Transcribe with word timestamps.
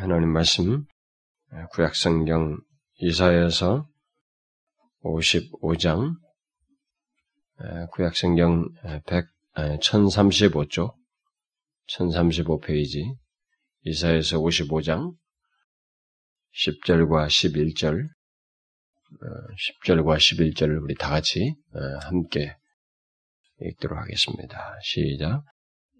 하나님 0.00 0.30
말씀 0.30 0.86
구약성경 1.72 2.56
이사에서 3.00 3.86
55장 5.02 6.14
구약성경 7.92 8.70
100, 9.04 9.26
1035쪽 9.54 10.94
1035페이지 11.86 13.14
이사에서 13.82 14.38
55장 14.38 15.12
10절과 16.54 17.26
11절 17.26 18.08
10절과 19.84 20.16
11절을 20.16 20.82
우리 20.82 20.94
다 20.94 21.10
같이 21.10 21.54
함께 22.04 22.56
읽도록 23.60 23.98
하겠습니다. 23.98 24.78
시작. 24.82 25.42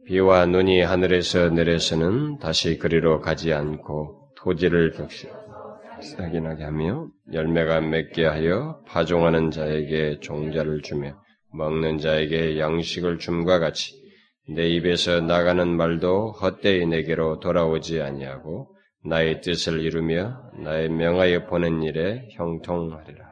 비와 0.06 0.46
눈이 0.46 0.80
하늘에서 0.80 1.50
내려서는 1.50 2.38
다시 2.38 2.78
그리로 2.78 3.20
가지 3.20 3.52
않고 3.52 4.32
토지를 4.36 4.92
격실하게 4.92 6.38
하며 6.64 7.08
열매가 7.32 7.82
맺게 7.82 8.24
하여 8.24 8.82
파종하는 8.86 9.50
자에게 9.50 10.20
종자를 10.20 10.82
주며 10.82 11.20
먹는 11.52 11.98
자에게 11.98 12.58
양식을 12.58 13.18
줌과 13.18 13.58
같이 13.58 14.00
내 14.48 14.68
입에서 14.68 15.20
나가는 15.20 15.68
말도 15.68 16.32
헛되이 16.32 16.86
내게로 16.86 17.40
돌아오지 17.40 18.00
아니하고 18.00 18.74
나의 19.04 19.40
뜻을 19.40 19.80
이루며 19.80 20.50
나의 20.62 20.88
명하여 20.88 21.46
보낸 21.46 21.82
일에 21.82 22.28
형통하리라. 22.32 23.30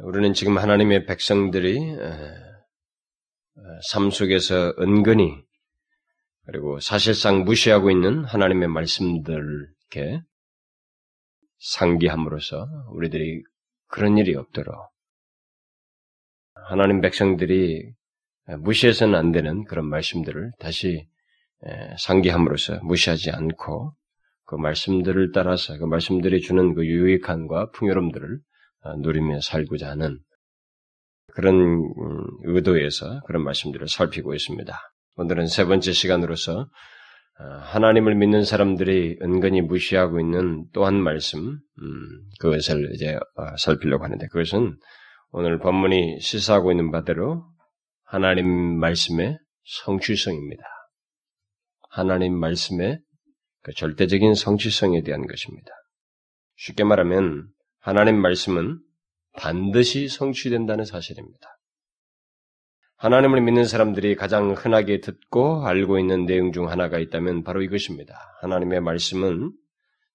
우리는 0.00 0.34
지금 0.34 0.58
하나님의 0.58 1.06
백성들이 1.06 1.96
삶 3.82 4.10
속에서 4.10 4.74
은근히 4.78 5.42
그리고 6.46 6.78
사실상 6.80 7.44
무시하고 7.44 7.90
있는 7.90 8.24
하나님의 8.24 8.68
말씀들을 8.68 9.68
이렇게 9.92 10.20
상기함으로써 11.58 12.66
우리들이 12.92 13.42
그런 13.86 14.18
일이 14.18 14.34
없도록 14.34 14.74
하나님 16.54 17.00
백성들이 17.00 17.92
무시해서는 18.58 19.14
안 19.14 19.32
되는 19.32 19.64
그런 19.64 19.86
말씀들을 19.86 20.52
다시 20.58 21.06
상기함으로써 21.98 22.80
무시하지 22.82 23.30
않고 23.30 23.94
그 24.44 24.56
말씀들을 24.56 25.32
따라서 25.32 25.78
그 25.78 25.84
말씀들이 25.84 26.40
주는 26.40 26.74
그 26.74 26.86
유익함과 26.86 27.70
풍요로움들을 27.70 28.38
어, 28.82 28.96
누리며 28.96 29.40
살고자 29.40 29.88
하는 29.88 30.18
그런 31.34 31.56
음, 31.56 32.26
의도에서 32.44 33.20
그런 33.26 33.42
말씀들을 33.42 33.88
살피고 33.88 34.34
있습니다. 34.34 34.76
오늘은 35.16 35.46
세 35.48 35.64
번째 35.64 35.92
시간으로서 35.92 36.68
어, 37.40 37.44
하나님을 37.62 38.14
믿는 38.14 38.44
사람들이 38.44 39.18
은근히 39.20 39.60
무시하고 39.60 40.20
있는 40.20 40.66
또 40.72 40.86
한 40.86 40.94
말씀, 40.94 41.40
음, 41.40 41.60
그것을 42.38 42.90
이제 42.94 43.16
어, 43.36 43.56
살피려고 43.58 44.04
하는데 44.04 44.24
그것은 44.28 44.76
오늘 45.32 45.58
본문이 45.58 46.20
시사하고 46.20 46.70
있는 46.70 46.92
바대로 46.92 47.44
하나님 48.04 48.46
말씀의 48.78 49.36
성취성입니다. 49.64 50.62
하나님 51.90 52.38
말씀의 52.38 53.00
그 53.62 53.72
절대적인 53.72 54.34
성취성에 54.34 55.02
대한 55.02 55.26
것입니다. 55.26 55.68
쉽게 56.56 56.84
말하면 56.84 57.48
하나님 57.80 58.20
말씀은 58.20 58.78
반드시 59.36 60.08
성취된다는 60.08 60.84
사실입니다. 60.84 61.58
하나님을 62.96 63.40
믿는 63.42 63.64
사람들이 63.64 64.14
가장 64.14 64.52
흔하게 64.52 65.00
듣고 65.00 65.66
알고 65.66 65.98
있는 65.98 66.24
내용 66.24 66.52
중 66.52 66.70
하나가 66.70 66.98
있다면 66.98 67.42
바로 67.42 67.62
이것입니다. 67.62 68.16
하나님의 68.40 68.80
말씀은 68.80 69.52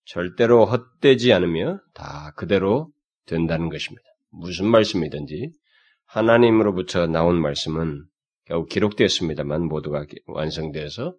절대로 0.05 0.65
헛되지 0.65 1.33
않으며 1.33 1.79
다 1.93 2.33
그대로 2.35 2.89
된다는 3.27 3.69
것입니다. 3.69 4.03
무슨 4.31 4.65
말씀이든지 4.67 5.51
하나님으로부터 6.05 7.05
나온 7.05 7.39
말씀은 7.39 8.05
겨우 8.45 8.65
기록되었습니다만 8.65 9.67
모두가 9.67 10.05
완성되어서 10.25 11.15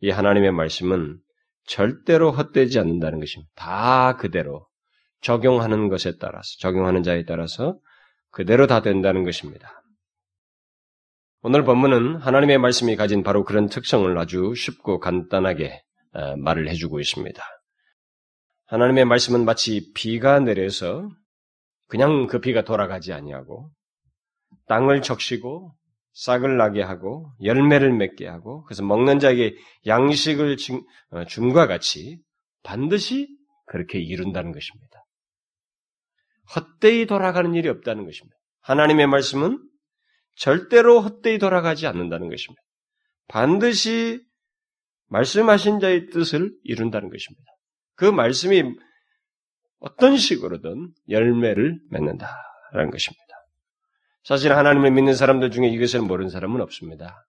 이 0.00 0.10
하나님의 0.10 0.52
말씀은 0.52 1.18
절대로 1.66 2.30
헛되지 2.30 2.78
않는다는 2.78 3.18
것입니다. 3.18 3.50
다 3.56 4.16
그대로 4.16 4.68
적용하는 5.24 5.88
것에 5.88 6.18
따라서, 6.20 6.44
적용하는 6.60 7.02
자에 7.02 7.24
따라서 7.24 7.78
그대로 8.30 8.66
다 8.66 8.82
된다는 8.82 9.24
것입니다. 9.24 9.82
오늘 11.42 11.64
본문은 11.64 12.16
하나님의 12.16 12.58
말씀이 12.58 12.94
가진 12.96 13.22
바로 13.22 13.44
그런 13.44 13.68
특성을 13.68 14.16
아주 14.18 14.54
쉽고 14.54 15.00
간단하게 15.00 15.82
어, 16.12 16.36
말을 16.36 16.68
해주고 16.68 17.00
있습니다. 17.00 17.42
하나님의 18.66 19.04
말씀은 19.04 19.44
마치 19.44 19.92
비가 19.94 20.40
내려서 20.40 21.08
그냥 21.88 22.26
그 22.26 22.40
비가 22.40 22.62
돌아가지 22.62 23.12
아니하고 23.12 23.70
땅을 24.68 25.02
적시고 25.02 25.74
싹을 26.12 26.56
나게 26.56 26.82
하고 26.82 27.30
열매를 27.42 27.92
맺게 27.92 28.26
하고 28.26 28.62
그래서 28.64 28.82
먹는 28.82 29.18
자에게 29.18 29.54
양식을 29.86 30.56
어, 31.10 31.24
줌과 31.24 31.66
같이 31.66 32.18
반드시 32.62 33.28
그렇게 33.66 33.98
이룬다는 33.98 34.52
것입니다. 34.52 35.03
헛되이 36.54 37.06
돌아가는 37.06 37.54
일이 37.54 37.68
없다는 37.68 38.04
것입니다. 38.04 38.36
하나님의 38.60 39.06
말씀은 39.06 39.62
절대로 40.36 41.00
헛되이 41.00 41.38
돌아가지 41.38 41.86
않는다는 41.86 42.28
것입니다. 42.28 42.60
반드시 43.28 44.20
말씀하신 45.08 45.80
자의 45.80 46.06
뜻을 46.10 46.52
이룬다는 46.64 47.08
것입니다. 47.10 47.44
그 47.94 48.04
말씀이 48.04 48.62
어떤 49.78 50.16
식으로든 50.16 50.92
열매를 51.08 51.78
맺는다라는 51.90 52.90
것입니다. 52.90 53.22
사실 54.24 54.52
하나님을 54.52 54.90
믿는 54.90 55.14
사람들 55.14 55.50
중에 55.50 55.68
이것을 55.68 56.00
모르는 56.00 56.30
사람은 56.30 56.60
없습니다. 56.62 57.26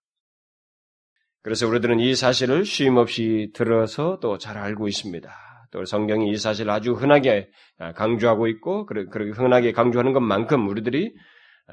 그래서 1.42 1.68
우리들은 1.68 2.00
이 2.00 2.14
사실을 2.14 2.64
쉼 2.64 2.96
없이 2.96 3.52
들어서 3.54 4.18
또 4.20 4.38
잘 4.38 4.58
알고 4.58 4.88
있습니다. 4.88 5.45
또 5.70 5.84
성경이 5.84 6.30
이 6.30 6.36
사실을 6.36 6.70
아주 6.70 6.92
흔하게 6.92 7.48
강조하고 7.94 8.46
있고, 8.48 8.86
그렇게 8.86 9.30
흔하게 9.30 9.72
강조하는 9.72 10.12
것만큼 10.12 10.68
우리들이 10.68 11.14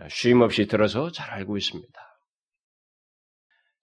쉼없이 0.09 0.67
들어서 0.67 1.11
잘 1.11 1.31
알고 1.31 1.57
있습니다. 1.57 1.93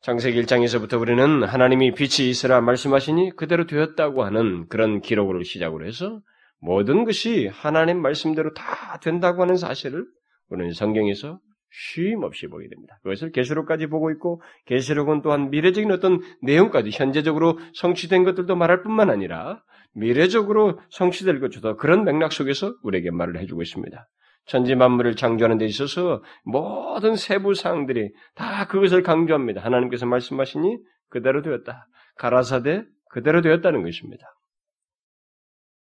창세기 0.02 0.40
1장에서부터 0.42 0.98
우리는 0.98 1.42
하나님이 1.42 1.92
빛이 1.92 2.30
있으라 2.30 2.62
말씀하시니 2.62 3.36
그대로 3.36 3.66
되었다고 3.66 4.24
하는 4.24 4.66
그런 4.68 5.02
기록을 5.02 5.44
시작으로 5.44 5.86
해서 5.86 6.20
모든 6.58 7.04
것이 7.04 7.48
하나님 7.48 8.00
말씀대로 8.00 8.54
다 8.54 8.98
된다고 9.02 9.42
하는 9.42 9.56
사실을 9.56 10.06
우리는 10.48 10.72
성경에서 10.72 11.38
쉼 11.70 12.16
없이 12.24 12.48
보게 12.48 12.68
됩니다. 12.68 12.98
그것을 13.02 13.30
계시록까지 13.30 13.86
보고 13.86 14.10
있고 14.10 14.42
계시록은 14.66 15.22
또한 15.22 15.50
미래적인 15.50 15.92
어떤 15.92 16.20
내용까지 16.42 16.90
현재적으로 16.90 17.58
성취된 17.74 18.24
것들도 18.24 18.56
말할 18.56 18.82
뿐만 18.82 19.10
아니라 19.10 19.62
미래적으로 19.92 20.80
성취될 20.90 21.40
것조도 21.40 21.76
그런 21.76 22.04
맥락 22.04 22.32
속에서 22.32 22.74
우리에게 22.82 23.10
말을 23.10 23.38
해주고 23.38 23.62
있습니다. 23.62 24.08
천지 24.46 24.74
만물을 24.74 25.16
창조하는 25.16 25.58
데 25.58 25.66
있어서 25.66 26.22
모든 26.44 27.16
세부 27.16 27.54
사항들이 27.54 28.10
다 28.34 28.66
그것을 28.66 29.02
강조합니다. 29.02 29.62
하나님께서 29.62 30.06
말씀하시니 30.06 30.78
그대로 31.08 31.42
되었다. 31.42 31.86
가라사대 32.16 32.84
그대로 33.10 33.42
되었다는 33.42 33.82
것입니다. 33.82 34.26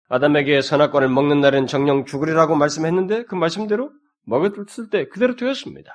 아담에게 0.10 0.62
선악과를 0.62 1.08
먹는 1.08 1.40
날은 1.40 1.68
정령 1.68 2.06
죽으리라고 2.06 2.56
말씀했는데 2.56 3.26
그 3.26 3.36
말씀대로 3.36 3.92
먹었을 4.26 4.90
때 4.90 5.08
그대로 5.08 5.36
되었습니다. 5.36 5.92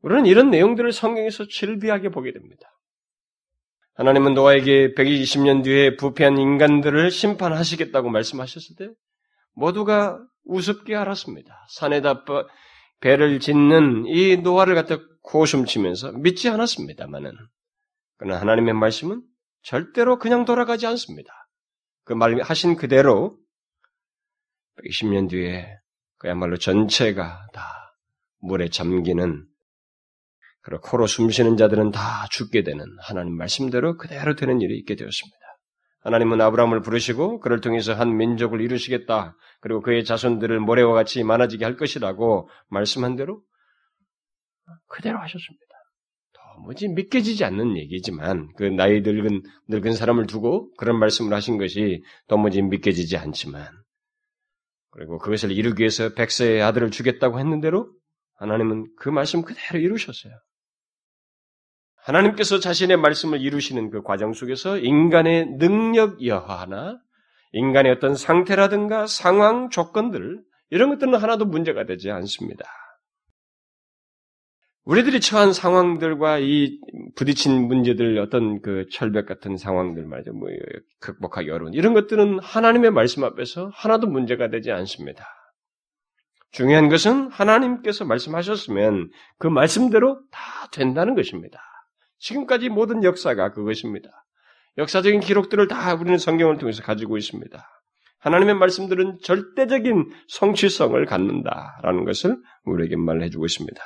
우리는 0.00 0.26
이런 0.26 0.50
내용들을 0.50 0.92
성경에서 0.92 1.46
질비하게 1.48 2.10
보게 2.10 2.32
됩니다. 2.32 2.68
하나님은 3.94 4.34
노아에게 4.34 4.94
120년 4.94 5.62
뒤에 5.62 5.96
부패한 5.96 6.36
인간들을 6.38 7.10
심판하시겠다고 7.10 8.10
말씀하셨을 8.10 8.76
때 8.76 8.88
모두가 9.54 10.20
우습게 10.44 10.96
알았습니다. 10.96 11.66
산에다 11.70 12.24
배를 13.00 13.38
짓는 13.38 14.06
이 14.06 14.36
노아를 14.38 14.74
갖다 14.74 14.96
고숨치면서 15.22 16.12
믿지 16.12 16.48
않았습니다만은 16.48 17.32
그러나 18.16 18.40
하나님의 18.40 18.74
말씀은 18.74 19.22
절대로 19.62 20.18
그냥 20.18 20.44
돌아가지 20.44 20.86
않습니다. 20.86 21.32
그 22.04 22.12
말하신 22.12 22.76
그대로 22.76 23.38
120년 24.78 25.30
뒤에 25.30 25.68
그야말로 26.18 26.56
전체가 26.56 27.46
다 27.52 27.96
물에 28.40 28.68
잠기는 28.68 29.46
그리고 30.64 30.80
코로 30.80 31.06
숨쉬는 31.06 31.56
자들은 31.58 31.90
다 31.90 32.26
죽게 32.30 32.62
되는 32.62 32.86
하나님 33.00 33.36
말씀대로 33.36 33.96
그대로 33.96 34.34
되는 34.34 34.62
일이 34.62 34.78
있게 34.78 34.96
되었습니다. 34.96 35.38
하나님은 36.00 36.40
아브라함을 36.40 36.80
부르시고 36.80 37.40
그를 37.40 37.60
통해서 37.60 37.94
한 37.94 38.16
민족을 38.16 38.60
이루시겠다. 38.60 39.36
그리고 39.60 39.80
그의 39.82 40.04
자손들을 40.04 40.58
모래와 40.60 40.94
같이 40.94 41.22
많아지게 41.22 41.64
할 41.64 41.76
것이라고 41.76 42.48
말씀한 42.68 43.16
대로 43.16 43.42
그대로 44.88 45.18
하셨습니다. 45.18 45.64
도무지 46.56 46.88
믿겨지지 46.88 47.44
않는 47.44 47.76
얘기지만 47.76 48.48
그 48.56 48.64
나이 48.64 49.00
늙은 49.02 49.42
늙은 49.68 49.92
사람을 49.92 50.26
두고 50.26 50.72
그런 50.76 50.98
말씀을 50.98 51.34
하신 51.34 51.58
것이 51.58 52.02
도무지 52.28 52.62
믿겨지지 52.62 53.18
않지만 53.18 53.68
그리고 54.90 55.18
그것을 55.18 55.52
이루기 55.52 55.80
위해서 55.80 56.14
백세의 56.14 56.62
아들을 56.62 56.90
주겠다고 56.90 57.38
했는대로 57.38 57.92
하나님은 58.36 58.86
그 58.96 59.08
말씀 59.08 59.42
그대로 59.42 59.78
이루셨어요. 59.78 60.32
하나님께서 62.04 62.60
자신의 62.60 62.98
말씀을 62.98 63.40
이루시는 63.40 63.90
그 63.90 64.02
과정 64.02 64.34
속에서 64.34 64.78
인간의 64.78 65.56
능력 65.58 66.24
여하나 66.24 66.98
인간의 67.52 67.92
어떤 67.92 68.14
상태라든가 68.14 69.06
상황 69.06 69.70
조건들 69.70 70.42
이런 70.70 70.90
것들은 70.90 71.14
하나도 71.14 71.46
문제가 71.46 71.86
되지 71.86 72.10
않습니다. 72.10 72.66
우리들이 74.84 75.20
처한 75.20 75.54
상황들과 75.54 76.40
이 76.40 76.78
부딪힌 77.16 77.68
문제들 77.68 78.18
어떤 78.18 78.60
그 78.60 78.86
철벽 78.92 79.24
같은 79.24 79.56
상황들 79.56 80.04
말이죠. 80.04 80.34
뭐 80.34 80.50
극복하기 81.00 81.50
어려운 81.50 81.72
이런 81.72 81.94
것들은 81.94 82.38
하나님의 82.40 82.90
말씀 82.90 83.24
앞에서 83.24 83.70
하나도 83.72 84.08
문제가 84.08 84.50
되지 84.50 84.72
않습니다. 84.72 85.24
중요한 86.50 86.90
것은 86.90 87.30
하나님께서 87.30 88.04
말씀하셨으면 88.04 89.10
그 89.38 89.46
말씀대로 89.46 90.20
다 90.30 90.68
된다는 90.70 91.14
것입니다. 91.14 91.60
지금까지 92.24 92.70
모든 92.70 93.04
역사가 93.04 93.52
그것입니다. 93.52 94.08
역사적인 94.78 95.20
기록들을 95.20 95.68
다 95.68 95.94
우리는 95.94 96.18
성경을 96.18 96.58
통해서 96.58 96.82
가지고 96.82 97.16
있습니다. 97.16 97.64
하나님의 98.18 98.54
말씀들은 98.54 99.18
절대적인 99.22 100.10
성취성을 100.28 101.04
갖는다라는 101.04 102.04
것을 102.04 102.38
우리에게 102.64 102.96
말해주고 102.96 103.44
있습니다. 103.44 103.80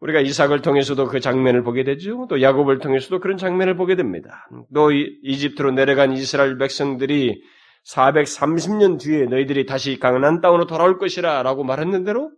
우리가 0.00 0.20
이삭을 0.20 0.60
통해서도 0.60 1.06
그 1.06 1.20
장면을 1.20 1.62
보게 1.62 1.82
되죠. 1.82 2.26
또 2.28 2.42
야곱을 2.42 2.80
통해서도 2.80 3.20
그런 3.20 3.38
장면을 3.38 3.76
보게 3.76 3.96
됩니다. 3.96 4.46
또 4.74 4.92
이집트로 4.92 5.70
내려간 5.70 6.12
이스라엘 6.12 6.58
백성들이 6.58 7.42
430년 7.90 9.00
뒤에 9.00 9.24
너희들이 9.24 9.64
다시 9.64 9.98
강한 9.98 10.42
땅으로 10.42 10.66
돌아올 10.66 10.98
것이라 10.98 11.42
라고 11.42 11.64
말했는대로 11.64 12.30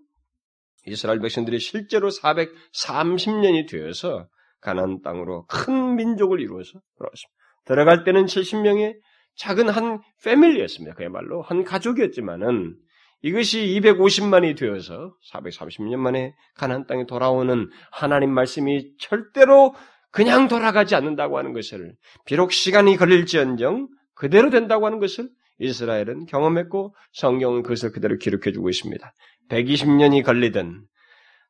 이스라엘 0.87 1.19
백성들이 1.19 1.59
실제로 1.59 2.11
430년이 2.11 3.69
되어서 3.69 4.29
가난 4.61 5.01
땅으로 5.03 5.47
큰 5.47 5.97
민족을 5.97 6.41
이루어서 6.41 6.81
돌아왔습니다. 6.97 7.39
들어갈 7.65 8.05
때는 8.05 8.27
70명의 8.27 8.97
작은 9.37 9.69
한 9.69 10.01
패밀리였습니다. 10.25 10.97
그야말로 10.97 11.43
한 11.43 11.65
가족이었지만은 11.65 12.77
이것이 13.23 13.67
250만이 13.81 14.57
되어서 14.57 15.15
430년 15.33 15.97
만에 15.97 16.35
가난 16.55 16.87
땅에 16.87 17.05
돌아오는 17.07 17.69
하나님 17.91 18.33
말씀이 18.33 18.93
절대로 18.99 19.75
그냥 20.11 20.49
돌아가지 20.49 20.95
않는다고 20.95 21.39
하는 21.39 21.53
것을 21.53 21.95
비록 22.25 22.53
시간이 22.53 22.97
걸릴지언정 22.97 23.89
그대로 24.15 24.51
된다고 24.51 24.87
하는 24.87 24.99
것을 24.99 25.29
이스라엘은 25.59 26.27
경험했고 26.27 26.95
성경은 27.13 27.63
그것을 27.63 27.93
그대로 27.93 28.17
기록해 28.17 28.53
주고 28.53 28.69
있습니다. 28.69 29.13
120년이 29.51 30.25
걸리든 30.25 30.85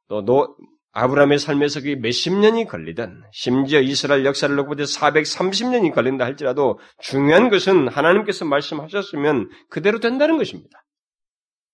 또 0.08 0.24
노, 0.24 0.56
아브라함의 0.98 1.38
삶에서 1.38 1.80
그게 1.80 1.94
몇십 1.94 2.34
년이 2.34 2.66
걸리든 2.66 3.22
심지어 3.32 3.80
이스라엘 3.80 4.24
역사를 4.24 4.54
놓고 4.54 4.68
볼때 4.68 4.82
430년이 4.82 5.94
걸린다 5.94 6.24
할지라도 6.24 6.80
중요한 7.00 7.50
것은 7.50 7.86
하나님께서 7.88 8.44
말씀하셨으면 8.44 9.48
그대로 9.70 10.00
된다는 10.00 10.38
것입니다. 10.38 10.84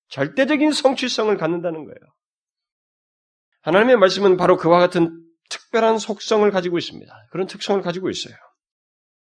절대적인 0.09 0.73
성취성을 0.73 1.35
갖는다는 1.39 1.85
거예요. 1.85 1.97
하나님의 3.63 3.97
말씀은 3.97 4.37
바로 4.37 4.59
그와 4.59 4.79
같은 4.79 5.19
특별한 5.49 5.99
속성을 5.99 6.49
가지고 6.51 6.77
있습니다. 6.77 7.13
그런 7.31 7.47
특성을 7.47 7.81
가지고 7.81 8.11
있어요. 8.11 8.35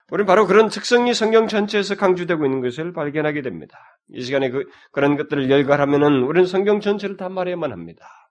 우리는 0.10 0.26
바로 0.26 0.48
그런 0.48 0.70
특성이 0.70 1.14
성경 1.14 1.48
전체에서 1.48 1.96
강조되고 1.96 2.46
있는 2.46 2.62
것을 2.62 2.94
발견하게 2.94 3.44
됩니다. 3.44 3.78
이 4.10 4.22
시간에 4.22 4.50
그, 4.50 4.66
그런 4.92 5.18
것들을 5.18 5.50
열거하면은 5.50 6.24
우리는 6.24 6.48
성경 6.48 6.80
전체를 6.80 7.16
다 7.16 7.30
말해야만 7.30 7.72
합니다. 7.72 8.23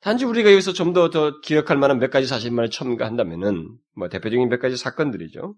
단지 0.00 0.24
우리가 0.24 0.50
여기서 0.52 0.72
좀 0.72 0.92
더 0.92 1.10
더 1.10 1.40
기억할 1.40 1.76
만한 1.76 1.98
몇 1.98 2.10
가지 2.10 2.26
사실만을 2.26 2.70
첨가한다면은 2.70 3.76
뭐 3.96 4.08
대표적인 4.08 4.48
몇 4.48 4.58
가지 4.60 4.76
사건들이죠. 4.76 5.54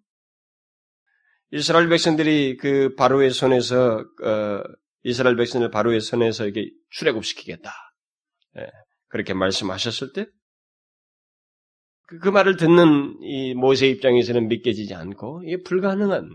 이스라엘 1.52 1.88
백성들이 1.88 2.56
그 2.56 2.94
바로의 2.96 3.30
손에서 3.30 4.04
어, 4.24 4.62
이스라엘 5.04 5.36
백성을 5.36 5.68
바로의 5.70 6.00
손에서 6.00 6.46
이게 6.46 6.70
출애굽시키겠다. 6.90 7.72
예, 8.58 8.66
그렇게 9.08 9.34
말씀하셨을 9.34 10.12
때, 10.12 10.26
그, 12.06 12.18
그 12.18 12.28
말을 12.28 12.56
듣는 12.56 13.16
이 13.22 13.54
모세 13.54 13.88
입장에서는 13.88 14.48
믿겨지지 14.48 14.94
않고, 14.94 15.42
이게 15.44 15.62
불가능한 15.62 16.28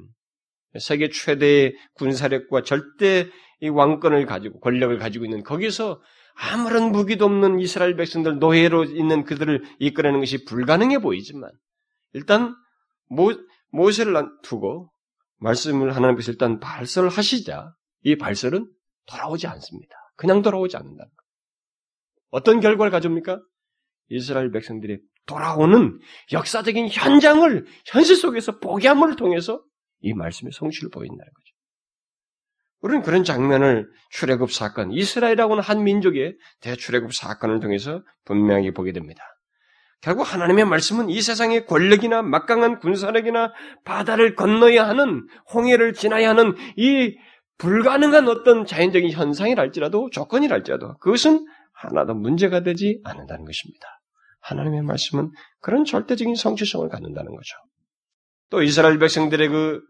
세계 0.80 1.10
최대의 1.10 1.76
군사력과 1.94 2.64
절대 2.64 3.28
이 3.62 3.70
왕권을 3.70 4.26
가지고, 4.26 4.60
권력을 4.60 4.96
가지고 4.98 5.26
있는 5.26 5.44
거기서 5.44 6.02
아무런 6.40 6.92
무기도 6.92 7.26
없는 7.26 7.60
이스라엘 7.60 7.96
백성들, 7.96 8.38
노예로 8.38 8.86
있는 8.86 9.24
그들을 9.24 9.64
이끌어내는 9.80 10.20
것이 10.22 10.46
불가능해 10.46 11.00
보이지만, 11.00 11.50
일단 12.14 12.56
모, 13.10 13.34
모세를 13.72 14.14
두고 14.44 14.92
말씀을 15.40 15.96
하나님께서 15.96 16.32
일단 16.32 16.60
발설을 16.60 17.10
하시자 17.10 17.74
이 18.04 18.18
발설은 18.18 18.72
돌아오지 19.08 19.48
않습니다. 19.48 19.96
그냥 20.16 20.42
돌아오지 20.42 20.78
않는다. 20.78 21.06
어떤 22.30 22.60
결과를 22.60 22.92
가져옵니까? 22.92 23.42
이스라엘 24.10 24.52
백성들이 24.52 25.00
돌아오는 25.26 26.00
역사적인 26.32 26.90
현장을 26.90 27.66
현실 27.86 28.16
속에서 28.16 28.60
보게 28.60 28.88
함을 28.88 29.16
통해서 29.16 29.62
이 30.00 30.14
말씀의 30.14 30.54
성취를 30.54 30.90
보인다는 30.90 31.18
거죠. 31.18 31.57
우리는 32.82 33.02
그런 33.02 33.24
장면을 33.24 33.90
출애굽 34.12 34.52
사건, 34.52 34.92
이스라엘이라고는 34.92 35.64
한 35.64 35.84
민족의 35.84 36.38
대출애굽 36.62 37.14
사건을 37.14 37.60
통해서 37.60 38.04
분명히 38.26 38.72
보게 38.72 38.92
됩니다. 38.92 39.24
결국 40.02 40.32
하나님의 40.32 40.66
말씀은 40.66 41.10
이 41.10 41.22
세상의 41.22 41.66
권력이나 41.66 42.22
막강한 42.22 42.80
군사력이나 42.80 43.52
바다를 43.84 44.36
건너야 44.36 44.88
하는 44.88 45.28
홍해를 45.54 45.94
지나야 45.94 46.30
하는 46.30 46.56
이 46.76 47.18
불가능한 47.58 48.28
어떤 48.28 48.66
자연적인 48.66 49.12
현상이랄지라도 49.12 50.12
조건이랄지라도 50.12 50.98
그것은 51.00 51.46
하나도 51.74 52.14
문제가 52.14 52.62
되지 52.62 53.02
않는다는 53.04 53.46
것입니다. 53.46 53.88
하나님의 54.42 54.84
말씀은 54.84 55.32
그런 55.62 55.84
절대적인 55.84 56.36
성취성을 56.36 56.88
갖는다는 56.90 57.36
거죠. 57.36 57.56
또 58.50 58.62
이스라엘 58.62 59.00
백성들의 59.00 59.50
그 59.50 59.82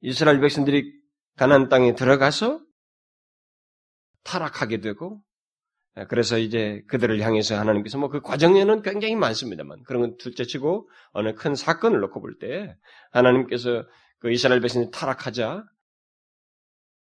이스라엘 0.00 0.40
백성들이 0.40 0.97
가나안 1.38 1.68
땅에 1.68 1.94
들어가서 1.94 2.60
타락하게 4.24 4.80
되고 4.80 5.22
그래서 6.08 6.38
이제 6.38 6.82
그들을 6.88 7.20
향해서 7.20 7.58
하나님께서 7.58 7.98
뭐 7.98 8.08
그 8.08 8.20
과정에는 8.20 8.82
굉장히 8.82 9.16
많습니다만 9.16 9.82
그런 9.84 10.02
건 10.02 10.16
둘째치고 10.18 10.88
어느 11.12 11.34
큰 11.34 11.54
사건을 11.54 12.00
놓고 12.00 12.20
볼 12.20 12.38
때 12.38 12.76
하나님께서 13.12 13.84
그 14.18 14.30
이스라엘 14.30 14.60
백성이 14.60 14.90
타락하자 14.90 15.64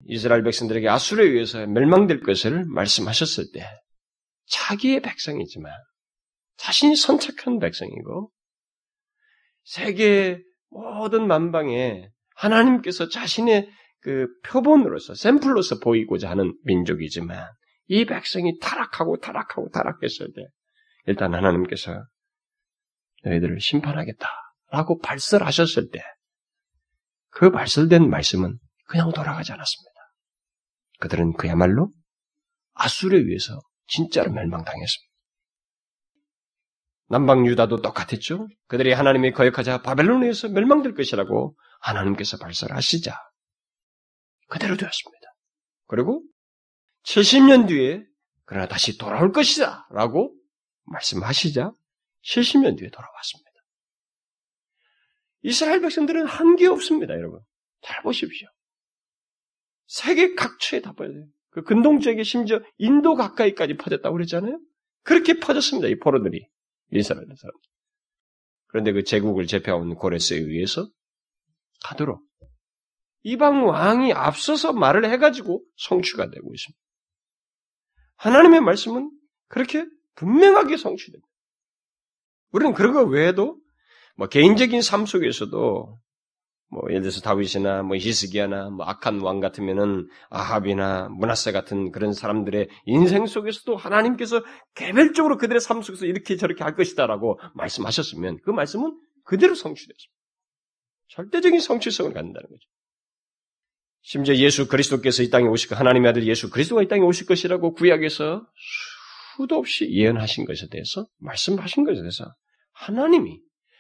이스라엘 0.08 0.44
백성들에게 0.44 0.88
아수르에 0.88 1.27
의해서 1.30 1.65
멸망될 1.65 2.22
것을 2.22 2.65
말씀하셨을 2.65 3.51
때 3.54 3.65
자기의 4.48 5.01
백성이지만 5.01 5.72
자신이 6.58 6.96
선택한 6.96 7.60
백성이고 7.60 8.32
세계 9.63 10.42
모든 10.70 11.27
만방에 11.27 12.10
하나님께서 12.36 13.10
자신의 13.10 13.70
그 14.06 14.28
표본으로서 14.46 15.16
샘플로서 15.16 15.80
보이고자 15.80 16.30
하는 16.30 16.56
민족이지만 16.64 17.50
이 17.88 18.06
백성이 18.06 18.60
타락하고 18.60 19.18
타락하고 19.18 19.70
타락했을 19.70 20.28
때 20.36 20.44
일단 21.08 21.34
하나님께서 21.34 22.06
너희들을 23.24 23.60
심판하겠다라고 23.60 25.00
발설하셨을 25.02 25.90
때 25.90 26.02
그 27.36 27.52
발설된 27.52 28.10
말씀은 28.10 28.58
그냥 28.88 29.12
돌아가지 29.12 29.52
않았습니다. 29.52 29.92
그들은 31.00 31.34
그야말로 31.34 31.92
아수르에 32.74 33.20
의해서 33.20 33.60
진짜로 33.88 34.32
멸망당했습니다. 34.32 35.14
남방 37.10 37.46
유다도 37.46 37.82
똑같았죠. 37.82 38.48
그들이 38.68 38.94
하나님의 38.94 39.34
거역하자 39.34 39.82
바벨론에서 39.82 40.48
멸망될 40.48 40.96
것이라고 40.96 41.58
하나님께서 41.82 42.38
발설하시자 42.38 43.14
그대로 44.48 44.78
되었습니다. 44.78 45.28
그리고 45.88 46.24
70년 47.04 47.68
뒤에 47.68 48.06
그러나 48.46 48.68
다시 48.68 48.98
돌아올 48.98 49.32
것이다 49.32 49.88
라고 49.92 50.36
말씀하시자 50.84 51.72
70년 52.24 52.78
뒤에 52.78 52.90
돌아왔습니다. 52.90 53.52
이스라엘 55.44 55.80
백성들은 55.82 56.25
한계 56.25 56.66
없습니다, 56.68 57.14
여러분. 57.14 57.40
잘 57.82 58.02
보십시오. 58.02 58.48
세계 59.86 60.34
각처에 60.34 60.82
다 60.82 60.94
퍼져요. 60.94 61.28
그 61.52 61.62
근동 61.62 62.00
지역에 62.00 62.24
심지어 62.24 62.60
인도 62.78 63.16
가까이까지 63.16 63.78
퍼졌다고 63.78 64.14
그랬잖아요. 64.14 64.60
그렇게 65.04 65.40
퍼졌습니다. 65.40 65.88
이 65.88 66.00
포로들이. 66.00 66.48
이스라엘 66.92 67.28
사람. 67.38 67.54
그런데 68.68 68.92
그 68.92 69.04
제국을 69.04 69.46
제패한 69.46 69.96
고레스에 69.96 70.38
의해서 70.38 70.90
가도록 71.84 72.25
이방 73.25 73.67
왕이 73.67 74.13
앞서서 74.13 74.72
말을 74.72 75.10
해가지고 75.10 75.63
성취가 75.77 76.29
되고 76.29 76.53
있습니다. 76.53 76.79
하나님의 78.17 78.62
말씀은 78.62 79.10
그렇게 79.48 79.84
분명하게 80.13 80.77
성취됩니다. 80.77 81.27
우리는 82.51 82.75
그런 82.75 82.94
거 82.94 83.03
외에도 83.03 83.58
뭐 84.15 84.27
개인적인 84.27 84.84
삶 84.84 85.08
속에서도 85.08 86.00
뭐 86.67 86.84
예를 86.89 87.01
들어서 87.01 87.20
다윗이나 87.22 87.82
뭐 87.82 87.98
히스기야나 87.98 88.70
뭐 88.70 88.86
악한 88.86 89.20
왕 89.22 89.39
같으면은 89.39 90.08
아합이나 90.29 91.10
문하세 91.10 91.51
같은 91.51 91.91
그런 91.91 92.13
사람들의 92.13 92.70
인생 92.86 93.25
속에서도 93.25 93.75
하나님께서 93.75 94.44
개별적으로 94.75 95.38
그들의 95.38 95.60
삶 95.62 95.82
속에서 95.82 96.05
이렇게 96.05 96.36
저렇게 96.36 96.63
할 96.63 96.75
것이다라고 96.75 97.39
말씀하셨으면 97.55 98.38
그 98.44 98.51
말씀은 98.51 98.96
그대로 99.24 99.55
성취됐습니다. 99.55 100.13
절대적인 101.08 101.60
성취성을 101.60 102.13
갖는다는 102.13 102.48
거죠. 102.48 102.75
심지어 104.08 104.36
예수 104.36 104.68
그리스도께서 104.68 105.24
이 105.24 105.32
땅에 105.32 105.48
오실 105.48 105.68
것, 105.68 105.80
하나님의 105.80 106.12
아들 106.12 106.28
예수 106.28 106.52
그리스도가 106.52 106.84
이 106.84 106.88
땅에 106.88 107.02
오실 107.02 107.26
것이라고 107.26 107.74
구약에서 107.74 108.46
수도 109.36 109.58
없이 109.58 109.90
예언하신 109.92 110.46
것에 110.46 110.68
대해서 110.70 111.08
말씀하신 111.18 111.84
것에 111.84 112.02
대해서 112.02 112.32
하나님이 112.72 113.40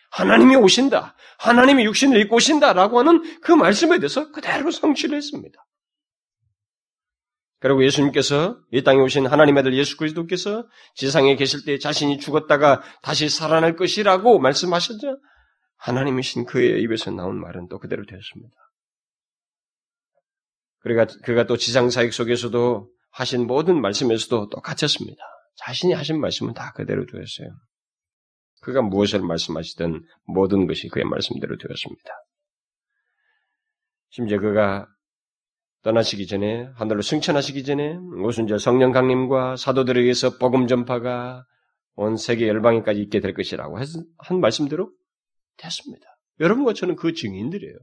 하나님이 0.09 0.55
오신다. 0.55 1.15
하나님이 1.37 1.85
육신을 1.85 2.19
입고 2.21 2.37
오신다라고 2.37 2.99
하는 2.99 3.39
그 3.41 3.51
말씀에 3.51 3.99
대해서 3.99 4.31
그대로 4.31 4.71
성취를 4.71 5.15
했습니다. 5.15 5.63
그리고 7.59 7.83
예수님께서 7.83 8.57
이 8.71 8.83
땅에 8.83 9.01
오신 9.01 9.27
하나님의 9.27 9.61
아들 9.61 9.75
예수 9.75 9.95
그리스도께서 9.95 10.67
지상에 10.95 11.35
계실 11.35 11.65
때 11.65 11.77
자신이 11.77 12.17
죽었다가 12.17 12.81
다시 13.03 13.29
살아날 13.29 13.75
것이라고 13.75 14.39
말씀하셨죠. 14.39 15.19
하나님이신 15.77 16.45
그의 16.45 16.81
입에서 16.81 17.11
나온 17.11 17.39
말은 17.39 17.67
또 17.69 17.77
그대로 17.77 18.05
되었습니다. 18.05 18.64
그러가 20.85 21.07
그가 21.23 21.47
또 21.47 21.57
지상 21.57 21.89
사역 21.89 22.13
속에서도 22.13 22.87
하신 23.09 23.47
모든 23.47 23.81
말씀에서도 23.81 24.49
똑같았습니다. 24.49 25.19
자신이 25.55 25.93
하신 25.93 26.21
말씀은 26.21 26.53
다 26.53 26.73
그대로 26.73 27.07
되었어요. 27.07 27.49
그가 28.61 28.83
무엇을 28.83 29.21
말씀하시든 29.21 30.03
모든 30.27 30.67
것이 30.67 30.87
그의 30.89 31.05
말씀대로 31.05 31.57
되었습니다. 31.57 32.11
심지어 34.09 34.39
그가 34.39 34.87
떠나시기 35.81 36.27
전에 36.27 36.69
하늘로 36.75 37.01
승천하시기 37.01 37.63
전에 37.63 37.97
오순절 38.23 38.59
성령 38.59 38.91
강림과 38.91 39.55
사도들에 39.55 40.01
의해서 40.01 40.37
복음 40.37 40.67
전파가 40.67 41.45
온 41.95 42.15
세계 42.15 42.47
열방에까지 42.47 43.01
있게 43.01 43.21
될 43.21 43.33
것이라고 43.33 43.79
한 44.19 44.39
말씀대로 44.39 44.91
됐습니다. 45.57 46.05
여러분과 46.39 46.73
저는 46.73 46.95
그 46.95 47.13
증인들이에요. 47.13 47.75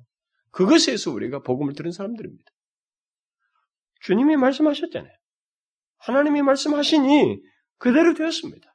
그것에서 0.53 1.11
우리가 1.11 1.41
복음을 1.43 1.75
들은 1.75 1.91
사람들입니다. 1.91 2.45
주님이 4.03 4.37
말씀하셨잖아요. 4.37 5.13
하나님이 5.99 6.43
말씀하시니 6.43 7.41
그대로 7.79 8.15
되었습니다. 8.15 8.73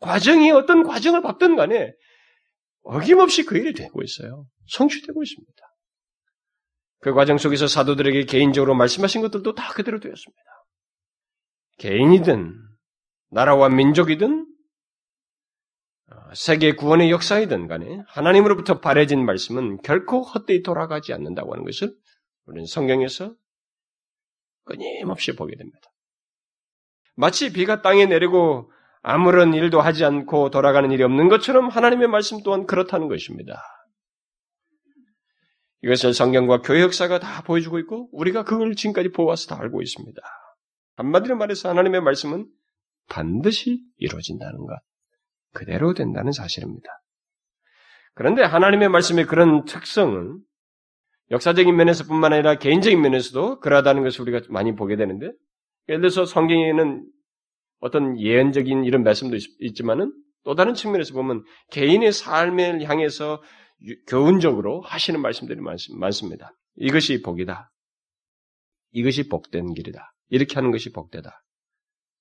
과정이 0.00 0.50
어떤 0.50 0.84
과정을 0.84 1.22
받든 1.22 1.56
간에 1.56 1.92
어김없이 2.82 3.44
그 3.44 3.58
일이 3.58 3.74
되고 3.74 4.02
있어요. 4.02 4.46
성취되고 4.68 5.22
있습니다. 5.22 5.62
그 7.00 7.12
과정 7.12 7.38
속에서 7.38 7.66
사도들에게 7.66 8.24
개인적으로 8.24 8.74
말씀하신 8.74 9.20
것들도 9.22 9.54
다 9.54 9.72
그대로 9.72 10.00
되었습니다. 10.00 10.42
개인이든 11.78 12.54
나라와 13.30 13.68
민족이든 13.68 14.46
어, 16.10 16.34
세계 16.34 16.72
구원의 16.72 17.10
역사이든 17.10 17.68
간에 17.68 18.02
하나님으로부터 18.08 18.80
바래진 18.80 19.24
말씀은 19.24 19.82
결코 19.82 20.22
헛되이 20.22 20.62
돌아가지 20.62 21.12
않는다고 21.12 21.52
하는 21.52 21.64
것을 21.64 21.94
우리는 22.46 22.66
성경에서 22.66 23.34
끊임없이 24.68 25.34
보게 25.34 25.56
됩니다. 25.56 25.80
마치 27.16 27.52
비가 27.52 27.82
땅에 27.82 28.06
내리고 28.06 28.70
아무런 29.02 29.54
일도 29.54 29.80
하지 29.80 30.04
않고 30.04 30.50
돌아가는 30.50 30.90
일이 30.90 31.02
없는 31.02 31.28
것처럼 31.28 31.68
하나님의 31.68 32.08
말씀 32.08 32.42
또한 32.42 32.66
그렇다는 32.66 33.08
것입니다. 33.08 33.62
이것을 35.82 36.12
성경과 36.12 36.62
교회 36.62 36.82
역사가 36.82 37.20
다 37.20 37.42
보여주고 37.42 37.78
있고 37.80 38.08
우리가 38.12 38.44
그걸 38.44 38.74
지금까지 38.74 39.10
보아서 39.10 39.46
다 39.54 39.60
알고 39.60 39.80
있습니다. 39.80 40.20
한마디로 40.96 41.36
말해서 41.36 41.68
하나님의 41.68 42.00
말씀은 42.02 42.46
반드시 43.08 43.80
이루어진다는 43.96 44.66
것, 44.66 44.78
그대로 45.54 45.94
된다는 45.94 46.32
사실입니다. 46.32 46.88
그런데 48.14 48.42
하나님의 48.42 48.88
말씀의 48.88 49.26
그런 49.26 49.64
특성은 49.64 50.40
역사적인 51.30 51.74
면에서뿐만 51.76 52.32
아니라 52.32 52.54
개인적인 52.56 53.00
면에서도 53.00 53.60
그러하다는 53.60 54.02
것을 54.02 54.22
우리가 54.22 54.40
많이 54.48 54.74
보게 54.74 54.96
되는데 54.96 55.30
예를 55.88 56.00
들어서 56.00 56.24
성경에는 56.24 57.06
어떤 57.80 58.18
예언적인 58.18 58.84
이런 58.84 59.02
말씀도 59.02 59.36
있지만은 59.60 60.12
또 60.44 60.54
다른 60.54 60.74
측면에서 60.74 61.14
보면 61.14 61.44
개인의 61.70 62.12
삶을 62.12 62.82
향해서 62.88 63.42
교훈적으로 64.06 64.80
하시는 64.80 65.20
말씀들이 65.20 65.60
많습니다. 65.98 66.52
이것이 66.76 67.22
복이다. 67.22 67.70
이것이 68.92 69.28
복된 69.28 69.74
길이다. 69.74 70.12
이렇게 70.30 70.54
하는 70.54 70.70
것이 70.70 70.92
복되다. 70.92 71.44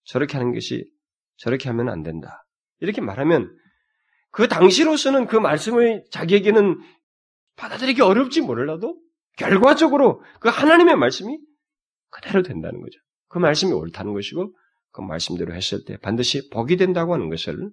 저렇게 0.03 0.37
하는 0.37 0.53
것이 0.53 0.85
저렇게 1.37 1.69
하면 1.69 1.89
안 1.89 2.03
된다. 2.03 2.45
이렇게 2.79 3.01
말하면 3.01 3.55
그 4.31 4.47
당시로서는 4.47 5.27
그 5.27 5.35
말씀을 5.35 6.03
자기에게는 6.11 6.79
받아들이기 7.57 8.01
어렵지 8.01 8.41
몰라도 8.41 8.97
결과적으로 9.37 10.23
그 10.39 10.49
하나님의 10.49 10.95
말씀이 10.95 11.37
그대로 12.09 12.41
된다는 12.41 12.81
거죠. 12.81 12.99
그 13.27 13.37
말씀이 13.39 13.73
옳다는 13.73 14.13
것이고 14.13 14.55
그 14.91 15.01
말씀대로 15.01 15.53
했을 15.53 15.83
때 15.85 15.97
반드시 15.97 16.49
복이 16.49 16.77
된다고 16.77 17.13
하는 17.13 17.29
것을 17.29 17.69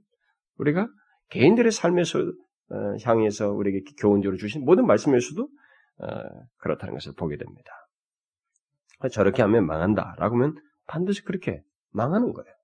우리가 0.58 0.88
개인들의 1.30 1.70
삶에서 1.72 2.18
어, 2.18 2.76
향해서 3.04 3.50
우리에게 3.50 3.84
교훈적으로 3.98 4.36
주신 4.36 4.64
모든 4.64 4.86
말씀에서도 4.86 5.42
어, 5.42 6.06
그렇다는 6.58 6.94
것을 6.94 7.12
보게 7.16 7.36
됩니다. 7.36 7.70
저렇게 9.10 9.42
하면 9.42 9.66
망한다라고 9.66 10.36
하면 10.36 10.54
반드시 10.86 11.22
그렇게 11.22 11.62
망하는 11.90 12.32
거예요. 12.32 12.54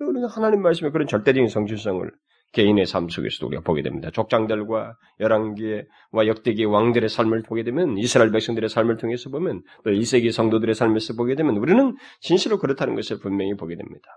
우리가 0.00 0.28
하나님 0.28 0.62
말씀에 0.62 0.90
그런 0.90 1.06
절대적인 1.06 1.48
성실성을 1.48 2.10
개인의 2.52 2.86
삶 2.86 3.08
속에서도 3.08 3.46
우리가 3.46 3.62
보게 3.62 3.82
됩니다. 3.82 4.10
족장들과 4.10 4.96
열왕기와 5.20 6.26
역대기 6.26 6.64
왕들의 6.64 7.08
삶을 7.08 7.42
보게 7.42 7.62
되면 7.62 7.98
이스라엘 7.98 8.30
백성들의 8.32 8.68
삶을 8.68 8.96
통해서 8.96 9.30
보면 9.30 9.62
또 9.84 9.90
1세기 9.90 10.32
성도들의 10.32 10.74
삶에서 10.74 11.14
보게 11.14 11.34
되면 11.34 11.56
우리는 11.56 11.96
진실로 12.20 12.58
그렇다는 12.58 12.94
것을 12.94 13.18
분명히 13.18 13.54
보게 13.54 13.76
됩니다. 13.76 14.08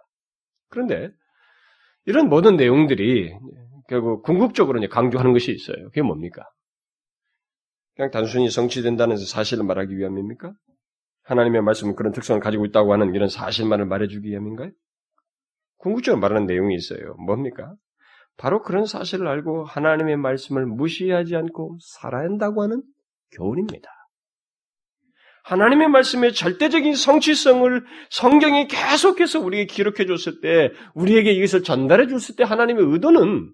그런데 0.70 1.12
이런 2.06 2.30
모든 2.30 2.56
내용들이 2.56 3.34
결국 3.90 4.24
궁극적으로 4.24 4.80
강조하는 4.90 5.34
것이 5.34 5.52
있어요. 5.52 5.86
그게 5.86 6.02
뭡니까? 6.02 6.44
그냥 7.96 8.10
단순히 8.12 8.50
성취된다는 8.50 9.18
사실을 9.18 9.66
말하기 9.66 9.96
위함입니까? 9.98 10.54
하나님의 11.24 11.62
말씀은 11.62 11.96
그런 11.96 12.14
특성을 12.14 12.40
가지고 12.40 12.66
있다고 12.66 12.94
하는 12.94 13.14
이런 13.14 13.28
사실만을 13.28 13.86
말해주기 13.86 14.30
위함인가요? 14.30 14.72
궁극적으로 15.78 16.20
말하는 16.22 16.48
내용이 16.48 16.74
있어요. 16.76 17.16
뭡니까? 17.26 17.76
바로 18.42 18.64
그런 18.64 18.88
사실을 18.88 19.28
알고 19.28 19.66
하나님의 19.66 20.18
말씀을 20.18 20.66
무시하지 20.66 21.36
않고 21.36 21.78
살아야 21.80 22.24
한다고 22.24 22.64
하는 22.64 22.82
교훈입니다. 23.34 23.88
하나님의 25.44 25.90
말씀의 25.90 26.34
절대적인 26.34 26.96
성취성을 26.96 27.86
성경이 28.10 28.68
계속해서 28.68 29.40
우리에게 29.42 29.72
기록해 29.72 30.08
줬을 30.08 30.42
때, 30.42 30.72
우리에게 30.96 31.32
이것을 31.34 31.62
전달해 31.62 32.08
줬을 32.08 32.36
때 32.36 32.44
하나님의 32.44 32.84
의도는 32.84 33.54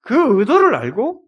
그 0.00 0.40
의도를 0.40 0.74
알고 0.74 1.22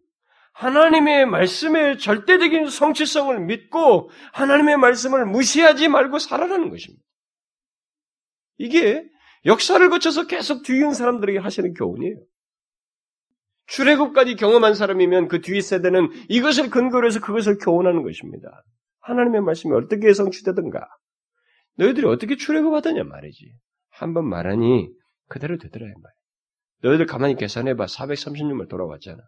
하나님의 0.54 1.26
말씀의 1.26 1.98
절대적인 1.98 2.70
성취성을 2.70 3.40
믿고 3.40 4.08
하나님의 4.32 4.78
말씀을 4.78 5.26
무시하지 5.26 5.88
말고 5.88 6.18
살아라는 6.18 6.70
것입니다. 6.70 7.04
이게 8.56 9.04
역사를 9.44 9.86
거쳐서 9.90 10.26
계속 10.26 10.62
뒤인 10.62 10.94
사람들에게 10.94 11.40
하시는 11.40 11.74
교훈이에요. 11.74 12.16
출애굽까지 13.66 14.36
경험한 14.36 14.74
사람이면 14.74 15.28
그 15.28 15.40
뒤 15.40 15.60
세대는 15.60 16.10
이것을 16.28 16.70
근거로 16.70 17.06
해서 17.06 17.20
그것을 17.20 17.58
교훈하는 17.58 18.02
것입니다. 18.02 18.62
하나님의 19.00 19.42
말씀이 19.42 19.74
어떻게 19.74 20.12
성취되든가 20.12 20.86
너희들이 21.76 22.06
어떻게 22.06 22.36
출애굽하더냐 22.36 23.04
말이지. 23.04 23.52
한번 23.90 24.28
말하니 24.28 24.90
그대로 25.28 25.58
되더라 25.58 25.86
이 25.86 25.92
말. 26.02 26.12
너희들 26.82 27.06
가만히 27.06 27.36
계산해봐. 27.36 27.86
436을 27.86 28.68
돌아왔잖아. 28.68 29.22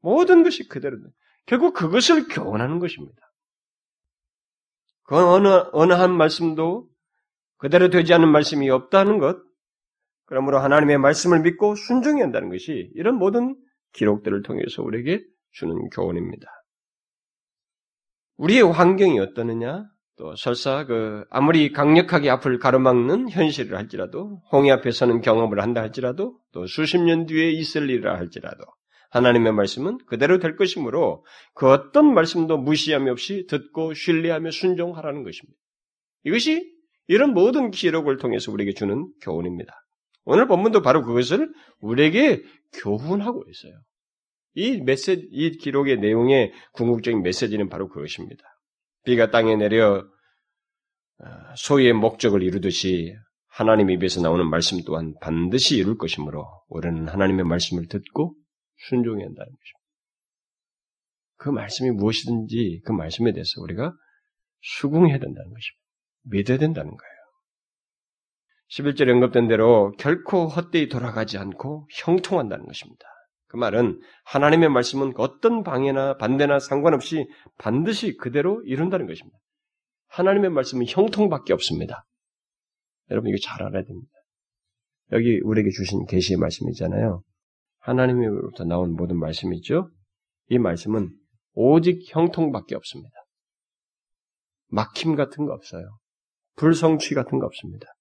모든 0.00 0.42
것이 0.42 0.68
그대로 0.68 0.96
돼. 0.96 1.08
결국 1.46 1.74
그것을 1.74 2.26
교훈하는 2.28 2.78
것입니다. 2.78 3.16
그 5.04 5.16
어느 5.16 5.48
어느 5.72 5.92
한 5.92 6.16
말씀도 6.16 6.88
그대로 7.58 7.90
되지 7.90 8.12
않는 8.14 8.28
말씀이 8.28 8.68
없다는 8.70 9.18
것, 9.18 9.38
그러므로 10.26 10.58
하나님의 10.58 10.98
말씀을 10.98 11.40
믿고 11.40 11.74
순종해야 11.74 12.24
한다는 12.24 12.48
것이 12.48 12.90
이런 12.94 13.16
모든 13.16 13.56
기록들을 13.92 14.42
통해서 14.42 14.82
우리에게 14.82 15.22
주는 15.52 15.88
교훈입니다. 15.90 16.46
우리의 18.36 18.62
환경이 18.62 19.18
어떠느냐? 19.20 19.84
또 20.16 20.36
설사 20.36 20.84
그 20.86 21.24
아무리 21.28 21.72
강력하게 21.72 22.30
앞을 22.30 22.58
가로막는 22.58 23.30
현실을 23.30 23.76
할지라도 23.76 24.42
홍해 24.52 24.70
앞에 24.70 24.92
서는 24.92 25.20
경험을 25.20 25.60
한다 25.60 25.80
할지라도 25.80 26.38
또 26.52 26.66
수십 26.66 26.98
년 26.98 27.26
뒤에 27.26 27.50
있을 27.50 27.90
일이라 27.90 28.16
할지라도 28.16 28.64
하나님의 29.10 29.52
말씀은 29.52 29.98
그대로 30.06 30.38
될 30.38 30.56
것이므로 30.56 31.24
그 31.54 31.68
어떤 31.68 32.14
말씀도 32.14 32.58
무시함이 32.58 33.10
없이 33.10 33.46
듣고 33.48 33.94
신뢰하며 33.94 34.50
순종하라는 34.50 35.24
것입니다. 35.24 35.58
이것이 36.24 36.72
이런 37.06 37.34
모든 37.34 37.70
기록을 37.70 38.16
통해서 38.16 38.50
우리에게 38.52 38.72
주는 38.72 39.08
교훈입니다. 39.20 39.83
오늘 40.24 40.46
본문도 40.46 40.82
바로 40.82 41.02
그것을 41.04 41.52
우리에게 41.80 42.42
교훈하고 42.80 43.44
있어요. 43.48 43.72
이 44.54 44.80
메시지, 44.80 45.28
이 45.30 45.50
기록의 45.58 45.98
내용의 45.98 46.52
궁극적인 46.72 47.22
메시지는 47.22 47.68
바로 47.68 47.88
그것입니다. 47.88 48.42
비가 49.04 49.30
땅에 49.30 49.56
내려 49.56 50.06
어, 51.18 51.26
소위의 51.56 51.92
목적을 51.92 52.42
이루듯이 52.42 53.14
하나님 53.48 53.90
입에서 53.90 54.20
나오는 54.20 54.48
말씀 54.48 54.82
또한 54.84 55.14
반드시 55.20 55.76
이룰 55.76 55.96
것이므로 55.96 56.44
우리는 56.68 57.08
하나님의 57.08 57.44
말씀을 57.44 57.86
듣고 57.86 58.34
순종해야 58.88 59.26
한다는 59.26 59.52
것입니다. 59.52 59.84
그 61.36 61.50
말씀이 61.50 61.90
무엇이든지 61.90 62.82
그 62.84 62.92
말씀에 62.92 63.32
대해서 63.32 63.60
우리가 63.60 63.94
수긍해야 64.60 65.18
된다는 65.18 65.52
것입니다. 65.52 65.84
믿어야 66.22 66.58
된다는 66.58 66.90
거예요. 66.90 67.13
11절에 68.74 69.10
언급된 69.10 69.46
대로 69.46 69.92
결코 69.98 70.48
헛되이 70.48 70.88
돌아가지 70.88 71.38
않고 71.38 71.86
형통한다는 71.92 72.66
것입니다. 72.66 73.06
그 73.46 73.56
말은 73.56 74.00
하나님의 74.24 74.68
말씀은 74.68 75.12
어떤 75.16 75.62
방해나 75.62 76.16
반대나 76.16 76.58
상관없이 76.58 77.24
반드시 77.56 78.16
그대로 78.16 78.62
이룬다는 78.64 79.06
것입니다. 79.06 79.38
하나님의 80.08 80.50
말씀은 80.50 80.86
형통밖에 80.88 81.52
없습니다. 81.52 82.04
여러분 83.10 83.30
이거 83.30 83.38
잘 83.40 83.62
알아야 83.62 83.84
됩니다. 83.84 84.10
여기 85.12 85.40
우리에게 85.44 85.70
주신 85.70 86.04
계시의 86.06 86.38
말씀이잖아요. 86.38 87.22
하나님으로부터 87.78 88.64
나온 88.64 88.94
모든 88.94 89.18
말씀이 89.20 89.56
있죠. 89.58 89.88
이 90.48 90.58
말씀은 90.58 91.10
오직 91.54 92.02
형통밖에 92.08 92.74
없습니다. 92.74 93.14
막힘 94.68 95.14
같은 95.14 95.46
거 95.46 95.52
없어요. 95.52 95.96
불성취 96.56 97.14
같은 97.14 97.38
거 97.38 97.46
없습니다. 97.46 97.93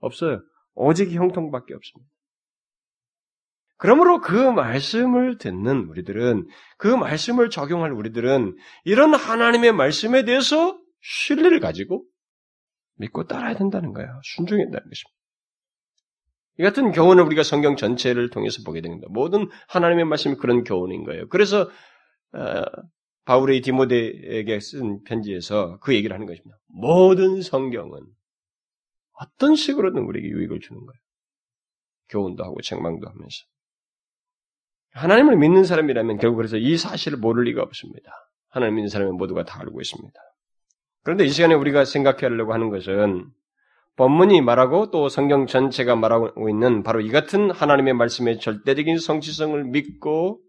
없어요. 0.00 0.40
오직 0.74 1.10
형통밖에 1.10 1.74
없습니다. 1.74 2.10
그러므로 3.76 4.20
그 4.20 4.32
말씀을 4.32 5.38
듣는 5.38 5.88
우리들은, 5.88 6.46
그 6.78 6.88
말씀을 6.88 7.50
적용할 7.50 7.92
우리들은 7.92 8.56
이런 8.84 9.14
하나님의 9.14 9.72
말씀에 9.72 10.24
대해서 10.24 10.78
신뢰를 11.00 11.60
가지고 11.60 12.04
믿고 12.96 13.26
따라야 13.26 13.56
된다는 13.56 13.92
거예요. 13.92 14.20
순종해야 14.22 14.66
된다는 14.66 14.88
것입니다. 14.88 15.14
이 16.58 16.62
같은 16.62 16.92
교훈을 16.92 17.24
우리가 17.24 17.42
성경 17.42 17.74
전체를 17.74 18.30
통해서 18.30 18.62
보게 18.64 18.80
됩니다. 18.80 19.08
모든 19.10 19.48
하나님의 19.68 20.04
말씀이 20.04 20.36
그런 20.36 20.62
교훈인 20.62 21.04
거예요. 21.04 21.28
그래서 21.28 21.68
어, 22.32 22.62
바울의 23.24 23.60
디모데에게 23.62 24.60
쓴 24.60 25.02
편지에서 25.02 25.78
그 25.80 25.94
얘기를 25.94 26.14
하는 26.14 26.26
것입니다. 26.26 26.56
모든 26.68 27.42
성경은 27.42 28.00
어떤 29.14 29.54
식으로든 29.54 30.02
우리에게 30.02 30.28
유익을 30.28 30.60
주는 30.60 30.80
거예요. 30.80 31.00
교훈도 32.10 32.44
하고 32.44 32.60
책망도 32.60 33.06
하면서. 33.06 33.36
하나님을 34.92 35.36
믿는 35.36 35.64
사람이라면 35.64 36.18
결국 36.18 36.36
그래서 36.36 36.56
이 36.56 36.76
사실을 36.76 37.18
모를 37.18 37.44
리가 37.44 37.62
없습니다. 37.62 38.10
하나님 38.48 38.76
믿는 38.76 38.88
사람은 38.88 39.16
모두가 39.16 39.44
다 39.44 39.60
알고 39.60 39.80
있습니다. 39.80 40.20
그런데 41.02 41.24
이 41.24 41.28
시간에 41.28 41.54
우리가 41.54 41.84
생각하려고 41.84 42.54
하는 42.54 42.70
것은 42.70 43.26
본문이 43.96 44.40
말하고 44.40 44.90
또 44.90 45.08
성경 45.08 45.46
전체가 45.46 45.96
말하고 45.96 46.48
있는 46.48 46.82
바로 46.82 47.00
이 47.00 47.10
같은 47.10 47.50
하나님의 47.50 47.94
말씀의 47.94 48.40
절대적인 48.40 48.98
성취성을 48.98 49.64
믿고 49.64 50.40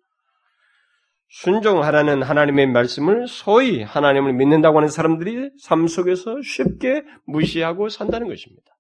순종하라는 1.36 2.24
하나님의 2.24 2.68
말씀을 2.68 3.28
소위 3.28 3.84
하나님을 3.84 4.32
믿는다고 4.34 4.78
하는 4.78 4.88
사람들이 4.88 5.50
삶 5.60 5.86
속에서 5.88 6.38
쉽게 6.42 7.04
무시하고 7.26 7.90
산다는 7.90 8.30
것입니다. 8.30 8.72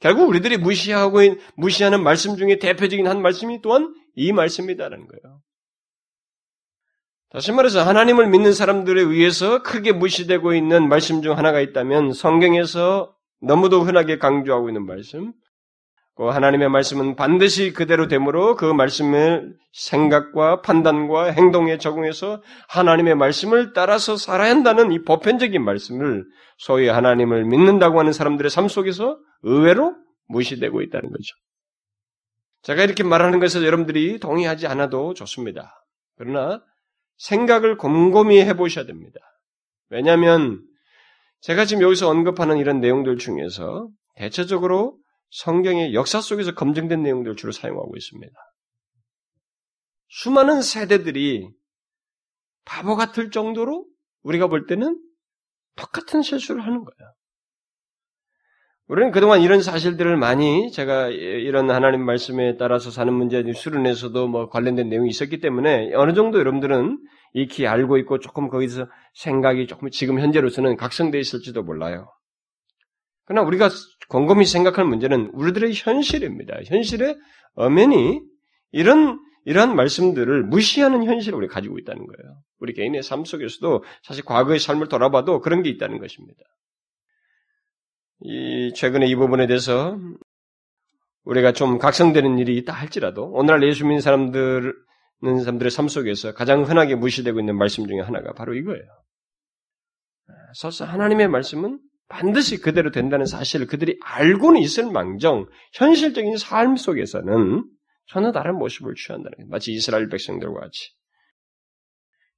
결국 0.00 0.28
우리들이 0.28 0.56
무시하고 0.56 1.20
무시하는 1.56 2.02
말씀 2.02 2.36
중에 2.36 2.58
대표적인 2.58 3.06
한 3.06 3.22
말씀이 3.22 3.62
또한 3.62 3.94
이 4.16 4.32
말씀이다라는 4.32 5.06
거예요. 5.06 5.40
다시 7.30 7.52
말해서 7.52 7.84
하나님을 7.84 8.28
믿는 8.30 8.52
사람들에 8.52 9.00
의해서 9.00 9.62
크게 9.62 9.92
무시되고 9.92 10.54
있는 10.54 10.88
말씀 10.88 11.22
중 11.22 11.38
하나가 11.38 11.60
있다면 11.60 12.14
성경에서 12.14 13.14
너무도 13.42 13.82
흔하게 13.82 14.18
강조하고 14.18 14.70
있는 14.70 14.86
말씀, 14.86 15.32
그 15.32 15.47
하나님의 16.18 16.68
말씀은 16.68 17.14
반드시 17.14 17.72
그대로 17.72 18.08
되므로 18.08 18.56
그 18.56 18.64
말씀을 18.64 19.54
생각과 19.72 20.62
판단과 20.62 21.26
행동에 21.26 21.78
적용해서 21.78 22.42
하나님의 22.68 23.14
말씀을 23.14 23.72
따라서 23.72 24.16
살아야 24.16 24.50
한다는 24.50 24.90
이 24.90 25.02
보편적인 25.04 25.62
말씀을 25.64 26.24
소위 26.56 26.88
하나님을 26.88 27.44
믿는다고 27.44 28.00
하는 28.00 28.12
사람들의 28.12 28.50
삶 28.50 28.66
속에서 28.66 29.18
의외로 29.42 29.94
무시되고 30.26 30.82
있다는 30.82 31.10
거죠. 31.10 31.36
제가 32.62 32.82
이렇게 32.82 33.04
말하는 33.04 33.38
것에 33.38 33.64
여러분들이 33.64 34.18
동의하지 34.18 34.66
않아도 34.66 35.14
좋습니다. 35.14 35.84
그러나 36.16 36.60
생각을 37.16 37.76
곰곰이 37.76 38.40
해보셔야 38.40 38.86
됩니다. 38.86 39.20
왜냐하면 39.88 40.62
제가 41.40 41.64
지금 41.64 41.84
여기서 41.84 42.08
언급하는 42.08 42.58
이런 42.58 42.80
내용들 42.80 43.18
중에서 43.18 43.88
대체적으로 44.16 44.98
성경의 45.30 45.94
역사 45.94 46.20
속에서 46.20 46.54
검증된 46.54 47.02
내용들을 47.02 47.36
주로 47.36 47.52
사용하고 47.52 47.96
있습니다. 47.96 48.32
수많은 50.08 50.62
세대들이 50.62 51.50
바보 52.64 52.96
같을 52.96 53.30
정도로 53.30 53.86
우리가 54.22 54.48
볼 54.48 54.66
때는 54.66 55.00
똑같은 55.76 56.22
실수를 56.22 56.62
하는 56.62 56.84
거예요. 56.84 57.12
우리는 58.88 59.10
그동안 59.10 59.42
이런 59.42 59.60
사실들을 59.60 60.16
많이 60.16 60.72
제가 60.72 61.08
이런 61.08 61.70
하나님 61.70 62.04
말씀에 62.06 62.56
따라서 62.56 62.90
사는 62.90 63.12
문제 63.12 63.44
수련에서도 63.52 64.28
뭐 64.28 64.48
관련된 64.48 64.88
내용이 64.88 65.10
있었기 65.10 65.40
때문에 65.40 65.92
어느 65.94 66.14
정도 66.14 66.38
여러분들은 66.38 66.98
익히 67.34 67.66
알고 67.66 67.98
있고 67.98 68.18
조금 68.18 68.48
거기서 68.48 68.86
생각이 69.12 69.66
조금 69.66 69.90
지금 69.90 70.18
현재로서는 70.20 70.76
각성되어 70.76 71.20
있을지도 71.20 71.62
몰라요. 71.64 72.10
그러나 73.28 73.46
우리가 73.46 73.68
곰곰이 74.08 74.46
생각할 74.46 74.86
문제는 74.86 75.30
우리들의 75.34 75.74
현실입니다. 75.74 76.60
현실에 76.64 77.14
엄연히 77.54 78.22
이런 78.72 79.20
이러한 79.44 79.76
말씀들을 79.76 80.44
무시하는 80.44 81.04
현실을 81.04 81.36
우리 81.38 81.46
가지고 81.46 81.78
있다는 81.78 82.06
거예요. 82.06 82.40
우리 82.58 82.72
개인의 82.72 83.02
삶 83.02 83.24
속에서도 83.24 83.84
사실 84.02 84.24
과거의 84.24 84.58
삶을 84.58 84.88
돌아봐도 84.88 85.40
그런 85.40 85.62
게 85.62 85.68
있다는 85.68 85.98
것입니다. 85.98 86.40
이 88.20 88.72
최근에 88.74 89.06
이 89.06 89.14
부분에 89.14 89.46
대해서 89.46 89.98
우리가 91.24 91.52
좀 91.52 91.78
각성되는 91.78 92.38
일이 92.38 92.56
있다 92.56 92.72
할지라도 92.72 93.30
오늘날 93.30 93.62
예수 93.68 93.84
믿는 93.84 94.00
사람들 94.00 94.72
는 95.20 95.40
사람들의 95.40 95.72
삶 95.72 95.88
속에서 95.88 96.32
가장 96.32 96.62
흔하게 96.62 96.94
무시되고 96.94 97.40
있는 97.40 97.58
말씀 97.58 97.88
중에 97.88 97.98
하나가 97.98 98.32
바로 98.34 98.54
이거예요. 98.54 98.86
설사 100.54 100.84
하나님의 100.84 101.26
말씀은 101.26 101.80
반드시 102.08 102.58
그대로 102.60 102.90
된다는 102.90 103.26
사실을 103.26 103.66
그들이 103.66 103.98
알고는 104.02 104.60
있을 104.60 104.90
망정 104.90 105.46
현실적인 105.74 106.36
삶 106.36 106.76
속에서는 106.76 107.64
전혀 108.06 108.32
다른 108.32 108.56
모습을 108.56 108.94
취한다는 108.94 109.36
거예요. 109.36 109.48
마치 109.50 109.72
이스라엘 109.72 110.08
백성들과 110.08 110.60
같이 110.60 110.90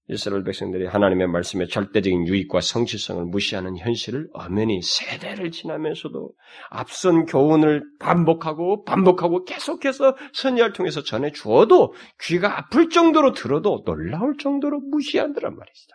이스라엘 0.08 0.42
백성들이 0.42 0.86
하나님의 0.86 1.28
말씀의 1.28 1.68
절대적인 1.68 2.26
유익과 2.26 2.60
성취성을 2.60 3.24
무시하는 3.26 3.78
현실을 3.78 4.28
엄연히 4.32 4.82
세대를 4.82 5.52
지나면서도 5.52 6.32
앞선 6.68 7.26
교훈을 7.26 7.84
반복하고 8.00 8.82
반복하고 8.82 9.44
계속해서 9.44 10.16
선야를 10.32 10.72
통해서 10.72 11.04
전해 11.04 11.30
주어도 11.30 11.94
귀가 12.22 12.58
아플 12.58 12.88
정도로 12.88 13.34
들어도 13.34 13.84
놀라울 13.86 14.36
정도로 14.36 14.80
무시한다란 14.80 15.54
말이죠. 15.56 15.86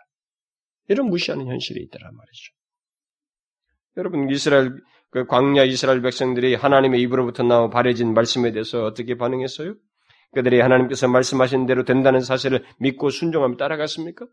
이런 0.88 1.10
무시하는 1.10 1.46
현실이 1.46 1.82
있다란 1.82 2.16
말이죠. 2.16 2.55
여러분 3.96 4.28
이스라엘 4.30 4.72
그 5.10 5.26
광야 5.26 5.64
이스라엘 5.64 6.02
백성들이 6.02 6.54
하나님의 6.54 7.00
입으로부터 7.00 7.42
나와 7.42 7.70
바래진 7.70 8.12
말씀에 8.14 8.52
대해서 8.52 8.84
어떻게 8.84 9.16
반응했어요? 9.16 9.74
그들이 10.34 10.60
하나님께서 10.60 11.08
말씀하신 11.08 11.66
대로 11.66 11.84
된다는 11.84 12.20
사실을 12.20 12.64
믿고 12.78 13.10
순종하며 13.10 13.56
따라갔습니까? 13.56 14.26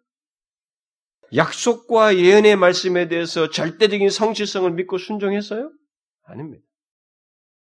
약속과 1.36 2.18
예언의 2.18 2.58
말씀에 2.58 3.08
대해서 3.08 3.50
절대적인 3.50 4.10
성취성을 4.10 4.70
믿고 4.72 4.98
순종했어요? 4.98 5.72
아닙니다. 6.26 6.64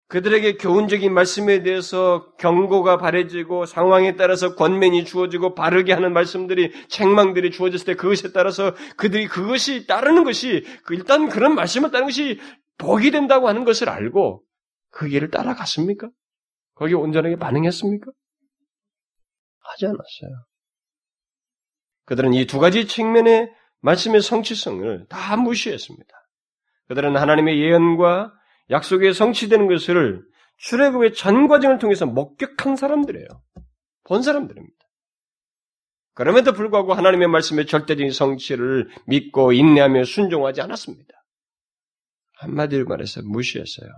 그들에게 0.08 0.58
교훈적인 0.58 1.13
말씀에 1.13 1.63
대해서 1.63 2.32
경고가 2.38 2.98
바래지고 2.98 3.65
상황에 3.65 4.15
따라서 4.15 4.56
권면이 4.56 5.04
주어지고 5.06 5.56
바르게 5.56 5.94
하는 5.94 6.13
말씀들이 6.13 6.72
책망들이 6.89 7.52
주어졌을 7.52 7.86
때 7.88 7.96
그것에 7.96 8.32
따라서 8.32 8.76
그들이 8.98 9.28
그것이 9.28 9.88
따르는 9.88 10.24
것이 10.24 10.63
그 10.84 10.94
일단 10.94 11.28
그런 11.28 11.56
말씀을 11.56 11.89
따르는 11.89 12.08
것이 12.08 12.39
복이 12.78 13.10
된다고 13.12 13.48
하는 13.48 13.65
것을 13.65 13.89
알고 13.89 14.44
그 14.91 15.08
길을 15.08 15.32
따라갔습니까? 15.32 16.10
거기에 16.76 16.96
온전하게 16.96 17.38
반응했습니까? 17.38 18.12
하지 19.62 19.86
않았어요. 19.88 20.46
그들은 22.06 22.34
이 22.34 22.46
두 22.46 22.60
가지 22.60 22.86
측면의 22.88 23.50
말씀의 23.82 24.22
성취성을 24.22 25.08
다 25.10 25.36
무시했습니다. 25.38 26.08
그들은 26.89 27.18
하나님의 27.18 27.60
예언과 27.60 28.32
약속에 28.69 29.13
성취되는 29.13 29.67
것을 29.67 30.23
출애굽의 30.58 31.13
전 31.13 31.47
과정을 31.47 31.80
통해서 31.80 32.06
목격한 32.06 32.75
사람들이에요. 32.75 33.28
본 34.06 34.21
사람들입니다. 34.21 34.75
그럼에도 36.13 36.54
불구하고 36.54 36.93
하나님의 36.93 37.28
말씀의 37.28 37.65
절대적인 37.65 38.12
성취를 38.12 38.89
믿고 39.06 39.51
인내하며 39.51 40.06
순종하지 40.06 40.62
않았습니다. 40.62 41.13
한마디로 42.38 42.86
말해서 42.86 43.21
무시했어요. 43.23 43.89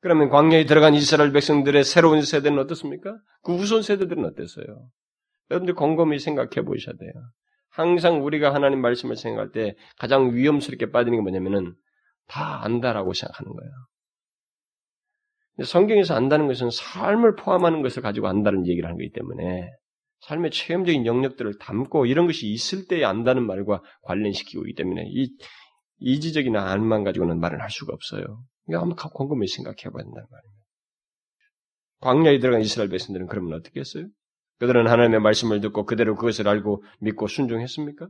그러면 0.00 0.30
광야에 0.30 0.64
들어간 0.64 0.94
이스라엘 0.94 1.32
백성들의 1.32 1.84
새로운 1.84 2.22
세대는 2.22 2.58
어떻습니까? 2.60 3.18
그 3.42 3.56
후손 3.56 3.82
세대들은 3.82 4.24
어땠어요? 4.24 4.88
여러분들 5.50 5.74
곰곰이 5.74 6.18
생각해 6.18 6.64
보셔야 6.64 6.94
돼요. 6.96 7.12
항상 7.70 8.24
우리가 8.24 8.54
하나님 8.54 8.80
말씀을 8.80 9.16
생각할 9.16 9.52
때 9.52 9.76
가장 9.98 10.34
위험스럽게 10.34 10.90
빠지는 10.90 11.18
게 11.18 11.22
뭐냐면은 11.22 11.74
다 12.30 12.64
안다라고 12.64 13.12
생각하는 13.12 13.52
거예요. 13.52 13.72
성경에서 15.64 16.14
안다는 16.14 16.46
것은 16.46 16.70
삶을 16.70 17.34
포함하는 17.36 17.82
것을 17.82 18.02
가지고 18.02 18.28
안다는 18.28 18.66
얘기를 18.66 18.86
하는 18.86 18.96
거기 18.96 19.10
때문에 19.12 19.70
삶의 20.20 20.50
체험적인 20.52 21.06
영역들을 21.06 21.58
담고 21.58 22.06
이런 22.06 22.26
것이 22.26 22.46
있을 22.46 22.86
때에 22.86 23.04
안다는 23.04 23.46
말과 23.46 23.82
관련시키고 24.02 24.66
있기 24.66 24.74
때문에 24.74 25.04
이 25.08 25.28
이지적인 25.98 26.56
안만 26.56 27.04
가지고는 27.04 27.40
말을 27.40 27.60
할 27.60 27.68
수가 27.68 27.92
없어요. 27.92 28.42
이거 28.68 28.78
한번 28.78 28.96
곰곰이 28.96 29.46
생각해 29.46 29.76
봐야 29.92 30.02
된다는 30.04 30.26
말이에요. 30.30 30.60
광야에 32.00 32.38
들어간 32.38 32.62
이스라엘 32.62 32.88
백성들은 32.88 33.26
그러면 33.26 33.58
어떻게 33.58 33.80
했어요? 33.80 34.06
그들은 34.60 34.86
하나님의 34.86 35.20
말씀을 35.20 35.60
듣고 35.60 35.84
그대로 35.84 36.14
그것을 36.16 36.48
알고 36.48 36.84
믿고 37.00 37.26
순종했습니까? 37.26 38.08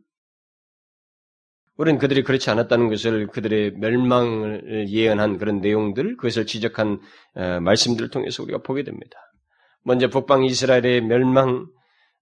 우리는 1.76 1.98
그들이 1.98 2.22
그렇지 2.22 2.50
않았다는 2.50 2.88
것을 2.88 3.28
그들의 3.28 3.72
멸망을 3.78 4.88
예언한 4.88 5.38
그런 5.38 5.60
내용들, 5.60 6.16
그것을 6.16 6.46
지적한 6.46 7.00
어, 7.34 7.60
말씀들을 7.60 8.10
통해서 8.10 8.42
우리가 8.42 8.58
보게 8.58 8.82
됩니다. 8.82 9.16
먼저 9.82 10.08
북방 10.08 10.44
이스라엘의 10.44 11.00
멸망, 11.02 11.66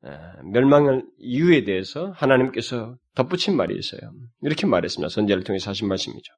어, 0.03 0.11
멸망을 0.53 1.05
이유에 1.19 1.65
대해서 1.65 2.13
하나님께서 2.17 2.97
덧붙인 3.15 3.57
말이 3.57 3.77
있어요. 3.77 4.01
이렇게 4.43 4.67
말했습니다. 4.67 5.09
선제를 5.09 5.43
통해서 5.43 5.71
하신 5.71 5.89
말씀이죠. 5.89 6.33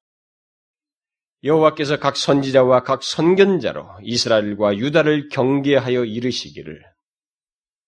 여호와께서 1.42 1.98
각 1.98 2.16
선지자와 2.16 2.82
각 2.82 3.02
선견자로 3.02 4.00
이스라엘과 4.02 4.76
유다를 4.76 5.28
경계하여 5.28 6.04
이르시기를 6.04 6.82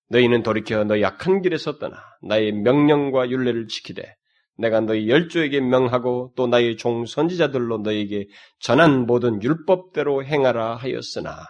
너희는 0.09 0.43
돌이켜 0.43 0.85
너 0.85 1.01
약한 1.01 1.43
길에서 1.43 1.79
떠나 1.79 1.97
나의 2.23 2.53
명령과 2.53 3.31
윤례를 3.31 3.67
지키되 3.69 4.15
내가 4.63 4.81
너희 4.81 5.09
열조에게 5.11 5.61
명하고 5.61 6.33
또 6.37 6.47
나의 6.47 6.77
종 6.77 7.05
선지자들로 7.05 7.79
너에게 7.79 8.29
전한 8.61 9.07
모든 9.07 9.43
율법대로 9.43 10.25
행하라 10.25 10.77
하였으나 10.77 11.45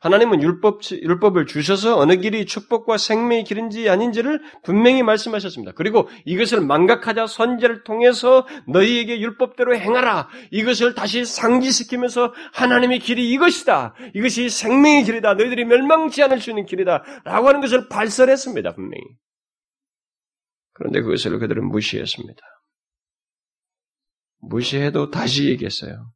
하나님은 0.00 0.42
율법, 0.42 0.80
율법을 0.90 1.46
주셔서 1.46 1.96
어느 1.98 2.16
길이 2.16 2.44
축복과 2.44 2.98
생명의 2.98 3.44
길인지 3.44 3.88
아닌지를 3.88 4.42
분명히 4.62 5.02
말씀하셨습니다. 5.02 5.72
그리고 5.74 6.10
이것을 6.26 6.60
망각하자 6.60 7.26
선제를 7.26 7.84
통해서 7.84 8.46
너희에게 8.68 9.18
율법대로 9.20 9.74
행하라. 9.74 10.28
이것을 10.50 10.94
다시 10.94 11.24
상기시키면서 11.24 12.34
하나님의 12.52 12.98
길이 12.98 13.30
이것이다. 13.30 13.94
이것이 14.14 14.50
생명의 14.50 15.04
길이다. 15.04 15.34
너희들이 15.34 15.64
멸망치 15.64 16.22
않을 16.22 16.38
수 16.38 16.50
있는 16.50 16.66
길이다. 16.66 17.02
라고 17.24 17.48
하는 17.48 17.62
것을 17.62 17.88
발설했습니다. 17.88 18.74
분명히. 18.74 19.00
그런데 20.74 21.00
그것을 21.00 21.38
그들은 21.38 21.66
무시했습니다. 21.68 22.40
무시해도 24.40 25.10
다시 25.10 25.48
얘기했어요. 25.48 26.10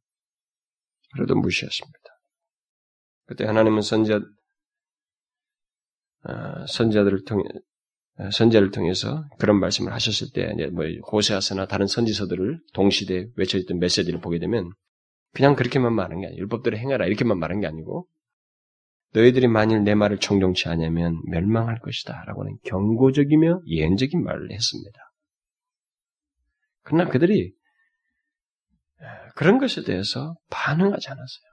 그래도 1.13 1.35
무시했습니다. 1.35 1.99
그때 3.25 3.45
하나님은 3.45 3.81
선자, 3.81 4.19
어, 6.23 6.65
선자들을 6.67 7.23
통해, 7.25 7.43
어, 8.17 8.29
선자를 8.31 8.71
통해서 8.71 9.23
그런 9.39 9.59
말씀을 9.59 9.93
하셨을 9.93 10.27
때, 10.33 10.51
이제 10.53 10.67
뭐, 10.67 10.85
호세아서나 11.11 11.67
다른 11.67 11.87
선지서들을 11.87 12.59
동시대 12.73 13.27
외쳐졌던 13.35 13.79
메시지를 13.79 14.19
보게 14.19 14.39
되면, 14.39 14.71
그냥 15.33 15.55
그렇게만 15.55 15.93
말한 15.93 16.21
게 16.21 16.27
아니에요. 16.27 16.41
율법대로 16.41 16.77
행하라. 16.77 17.05
이렇게만 17.05 17.39
말한 17.39 17.61
게 17.61 17.67
아니고, 17.67 18.07
너희들이 19.13 19.47
만일 19.47 19.83
내 19.83 19.95
말을 19.95 20.19
청종치 20.19 20.69
않으면 20.69 21.21
멸망할 21.25 21.79
것이다. 21.79 22.23
라고 22.25 22.43
하는 22.43 22.57
경고적이며 22.63 23.61
예언적인 23.65 24.23
말을 24.23 24.51
했습니다. 24.51 24.99
그러나 26.83 27.09
그들이 27.09 27.53
그런 29.35 29.57
것에 29.57 29.83
대해서 29.83 30.35
반응하지 30.49 31.07
않았어요. 31.09 31.49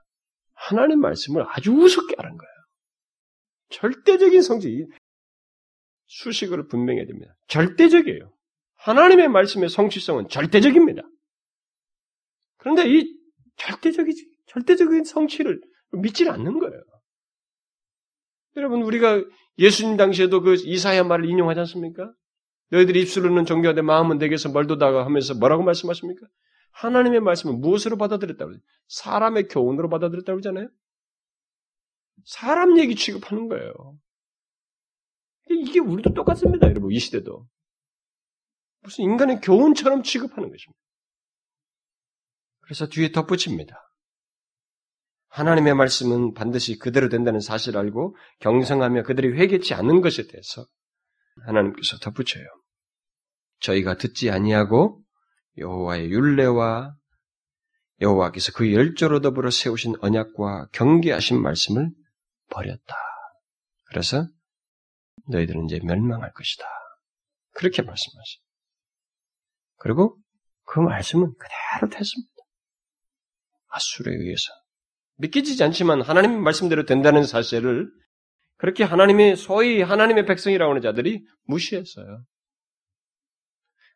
하나님 0.53 0.99
말씀을 0.99 1.45
아주 1.47 1.71
우습게 1.71 2.15
하는 2.17 2.37
거예요. 2.37 2.51
절대적인 3.69 4.41
성질이 4.41 4.85
수식으로 6.07 6.67
분명해야 6.67 7.05
됩니다. 7.05 7.33
절대적이에요. 7.47 8.33
하나님의 8.75 9.27
말씀의 9.29 9.69
성취성은 9.69 10.29
절대적입니다. 10.29 11.01
그런데 12.57 12.87
이 12.87 13.17
절대적이 13.57 14.13
절대적인 14.47 15.03
성취를 15.03 15.61
믿지 15.93 16.29
않는 16.29 16.59
거예요. 16.59 16.83
여러분 18.57 18.81
우리가 18.81 19.23
예수님 19.59 19.97
당시에도 19.97 20.41
그 20.41 20.55
이사야 20.55 21.03
말을 21.03 21.29
인용하지 21.29 21.59
않습니까? 21.61 22.11
너희들이 22.69 23.01
입술로는 23.03 23.45
존경하되 23.45 23.81
마음은 23.81 24.17
내게서 24.17 24.49
멀도다가 24.49 25.05
하면서 25.05 25.33
뭐라고 25.35 25.63
말씀하십니까? 25.63 26.27
하나님의 26.71 27.21
말씀을 27.21 27.55
무엇으로 27.55 27.97
받아들였다고? 27.97 28.53
사람의 28.87 29.47
교훈으로 29.47 29.89
받아들였다고 29.89 30.39
그러잖아요? 30.39 30.69
사람 32.25 32.77
얘기 32.77 32.95
취급하는 32.95 33.47
거예요. 33.47 33.97
이게 35.49 35.79
우리도 35.79 36.13
똑같습니다, 36.13 36.67
여러분. 36.67 36.91
이 36.91 36.99
시대도. 36.99 37.47
무슨 38.81 39.05
인간의 39.05 39.39
교훈처럼 39.41 40.03
취급하는 40.03 40.49
것입니다. 40.49 40.79
그래서 42.61 42.87
뒤에 42.87 43.11
덧붙입니다. 43.11 43.86
하나님의 45.37 45.75
말씀은 45.75 46.33
반드시 46.33 46.79
그대로 46.79 47.09
된다는 47.09 47.39
사실을 47.39 47.79
알고 47.79 48.17
경성하며 48.39 49.03
그들이 49.03 49.39
회개치 49.39 49.75
않는 49.75 50.01
것에 50.01 50.25
대해서 50.25 50.65
하나님께서 51.45 51.99
덧붙여요. 51.99 52.45
저희가 53.59 53.97
듣지 53.97 54.31
아니하고 54.31 54.99
여호와의 55.59 56.09
율례와 56.09 56.95
여호와께서 58.01 58.51
그 58.53 58.73
열조로 58.73 59.21
더불어 59.21 59.51
세우신 59.51 59.97
언약과 60.01 60.69
경계하신 60.71 61.39
말씀을 61.39 61.91
버렸다. 62.49 62.95
그래서 63.89 64.27
너희들은 65.27 65.65
이제 65.65 65.79
멸망할 65.83 66.33
것이다. 66.33 66.65
그렇게 67.53 67.83
말씀하세요. 67.83 68.41
그리고 69.77 70.17
그 70.63 70.79
말씀은 70.79 71.31
그대로 71.37 71.91
됐습니다. 71.91 72.33
아수르에 73.69 74.15
의해서. 74.15 74.66
믿기지 75.17 75.61
않지만 75.63 76.01
하나님 76.01 76.41
말씀대로 76.41 76.85
된다는 76.85 77.23
사실을 77.23 77.89
그렇게 78.57 78.83
하나님의 78.83 79.35
소위 79.35 79.81
하나님의 79.81 80.25
백성이라고 80.25 80.71
하는 80.71 80.81
자들이 80.81 81.23
무시했어요. 81.45 82.23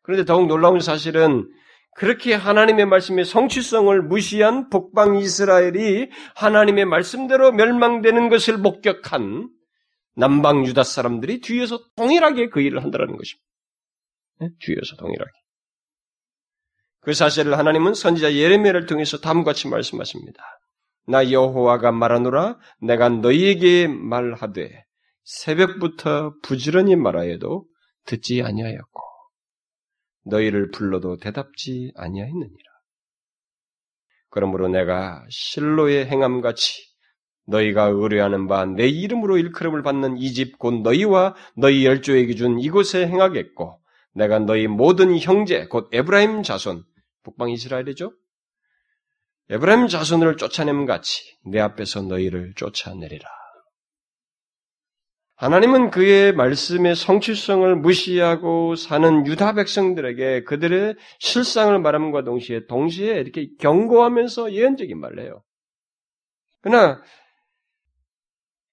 그런데 0.02 0.24
더욱 0.24 0.46
놀라운 0.46 0.80
사실은 0.80 1.48
그렇게 1.94 2.34
하나님의 2.34 2.86
말씀의 2.86 3.24
성취성을 3.24 4.02
무시한 4.02 4.70
북방 4.70 5.16
이스라엘이 5.16 6.10
하나님의 6.34 6.86
말씀대로 6.86 7.52
멸망되는 7.52 8.28
것을 8.28 8.56
목격한 8.56 9.50
남방 10.14 10.66
유다 10.66 10.84
사람들이 10.84 11.40
뒤에서 11.40 11.80
동일하게 11.96 12.48
그 12.48 12.60
일을 12.60 12.82
한다는 12.82 13.16
것입니다. 13.16 13.46
네? 14.40 14.48
뒤에서 14.60 14.96
동일하게. 14.96 15.30
그 17.00 17.12
사실을 17.14 17.58
하나님은 17.58 17.94
선지자 17.94 18.34
예레미야를 18.34 18.86
통해서 18.86 19.18
다음같이 19.18 19.68
말씀하십니다. 19.68 20.42
나 21.06 21.30
여호와가 21.30 21.92
말하노라 21.92 22.58
내가 22.80 23.08
너희에게 23.08 23.88
말하되 23.88 24.84
새벽부터 25.24 26.34
부지런히 26.42 26.96
말하여도 26.96 27.66
듣지 28.06 28.42
아니하였고 28.42 29.00
너희를 30.24 30.70
불러도 30.70 31.16
대답지 31.18 31.92
아니하였느니라. 31.96 32.72
그러므로 34.30 34.68
내가 34.68 35.24
실로의 35.28 36.06
행함같이 36.06 36.92
너희가 37.46 37.86
의뢰하는 37.86 38.46
바 38.46 38.64
내 38.66 38.86
이름으로 38.86 39.36
일컬음을 39.38 39.82
받는 39.82 40.16
이 40.18 40.32
집 40.32 40.58
곧 40.58 40.82
너희와 40.82 41.34
너희 41.56 41.84
열조에게 41.84 42.34
준 42.34 42.58
이곳에 42.60 43.06
행하겠고 43.06 43.80
내가 44.14 44.38
너희 44.38 44.68
모든 44.68 45.18
형제 45.18 45.66
곧 45.66 45.88
에브라임 45.92 46.42
자손 46.42 46.84
북방 47.24 47.50
이스라엘이죠. 47.50 48.12
에브라임 49.52 49.86
자손을 49.86 50.38
쫓아냄 50.38 50.86
같이 50.86 51.36
내 51.44 51.60
앞에서 51.60 52.00
너희를 52.00 52.54
쫓아내리라. 52.56 53.28
하나님은 55.36 55.90
그의 55.90 56.32
말씀의 56.32 56.96
성취성을 56.96 57.76
무시하고 57.76 58.76
사는 58.76 59.26
유다 59.26 59.52
백성들에게 59.54 60.44
그들의 60.44 60.94
실상을 61.18 61.78
말함과 61.80 62.24
동시에 62.24 62.64
동시에 62.66 63.20
이렇게 63.20 63.48
경고하면서 63.58 64.52
예언적인 64.52 64.98
말을 64.98 65.22
해요. 65.22 65.42
그러나 66.62 67.02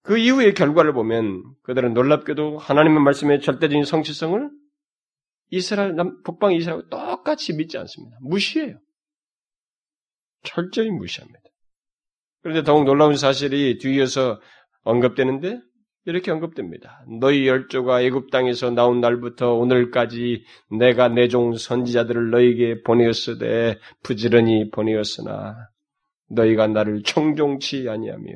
그 0.04 0.18
이후의 0.18 0.54
결과를 0.54 0.94
보면 0.94 1.44
그들은 1.64 1.94
놀랍게도 1.94 2.58
하나님의 2.58 3.02
말씀의 3.02 3.42
절대적인 3.42 3.84
성취성을 3.84 4.50
이스라엘 5.50 5.96
남 5.96 6.22
북방 6.24 6.54
이스라엘 6.54 6.88
똑같이 6.90 7.54
믿지 7.54 7.78
않습니다. 7.78 8.18
무시해요. 8.22 8.80
철저히 10.44 10.90
무시합니다. 10.90 11.40
그런데 12.42 12.64
더욱 12.64 12.86
놀라운 12.86 13.16
사실이 13.16 13.78
뒤이어서 13.80 14.40
언급되는데 14.84 15.60
이렇게 16.06 16.32
언급됩니다. 16.32 17.04
너희 17.20 17.48
열조가 17.48 18.02
애굽 18.02 18.32
땅에서 18.32 18.72
나온 18.72 19.02
날부터 19.02 19.54
오늘까지 19.54 20.44
내가 20.80 21.10
내 21.10 21.28
종 21.28 21.54
선지자들을 21.56 22.32
너희에게 22.32 22.82
보내었으되 22.84 23.78
부지런히 24.04 24.70
보내었으나 24.72 25.56
너희가 26.30 26.68
나를 26.68 27.04
청종치 27.04 27.90
아니하며 27.90 28.32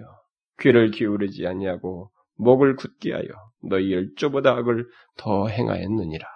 귀를 0.59 0.91
기울이지 0.91 1.47
아니하고 1.47 2.11
목을 2.35 2.75
굳게 2.75 3.13
하여 3.13 3.25
너희 3.63 3.93
열조보다 3.93 4.51
악을 4.57 4.85
더 5.17 5.47
행하였느니라. 5.47 6.27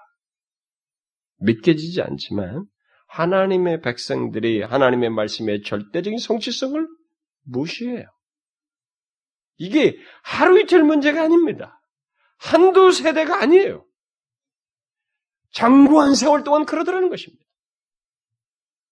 믿겨지지 1.40 2.02
않지만 2.02 2.66
하나님의 3.08 3.82
백성들이 3.82 4.62
하나님의 4.62 5.10
말씀의 5.10 5.64
절대적인 5.64 6.20
성취성을 6.20 6.88
무시해요. 7.44 8.06
이게 9.58 9.98
하루 10.24 10.60
이틀 10.60 10.84
문제가 10.84 11.24
아닙니다. 11.24 11.82
한두 12.38 12.92
세대가 12.92 13.42
아니에요. 13.42 13.86
장구한 15.52 16.14
세월 16.14 16.44
동안 16.44 16.66
그러더라는 16.66 17.10
것입니다. 17.10 17.44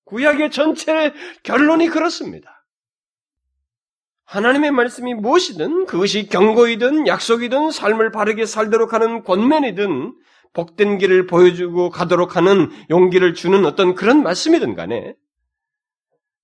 구약의 0.06 0.52
전체 0.52 1.14
결론이 1.44 1.90
그렇습니다. 1.90 2.66
하나님의 4.26 4.72
말씀이 4.72 5.14
무엇이든 5.14 5.86
그것이 5.86 6.28
경고이든 6.28 7.08
약속이든 7.08 7.72
삶을 7.72 8.12
바르게 8.12 8.46
살도록 8.46 8.94
하는 8.94 9.24
권면이든 9.24 10.16
복된 10.56 10.98
길을 10.98 11.28
보여주고 11.28 11.90
가도록 11.90 12.36
하는 12.36 12.70
용기를 12.90 13.36
주는 13.36 13.66
어떤 13.66 13.94
그런 13.94 14.24
말씀이든 14.24 14.74
간에 14.76 15.14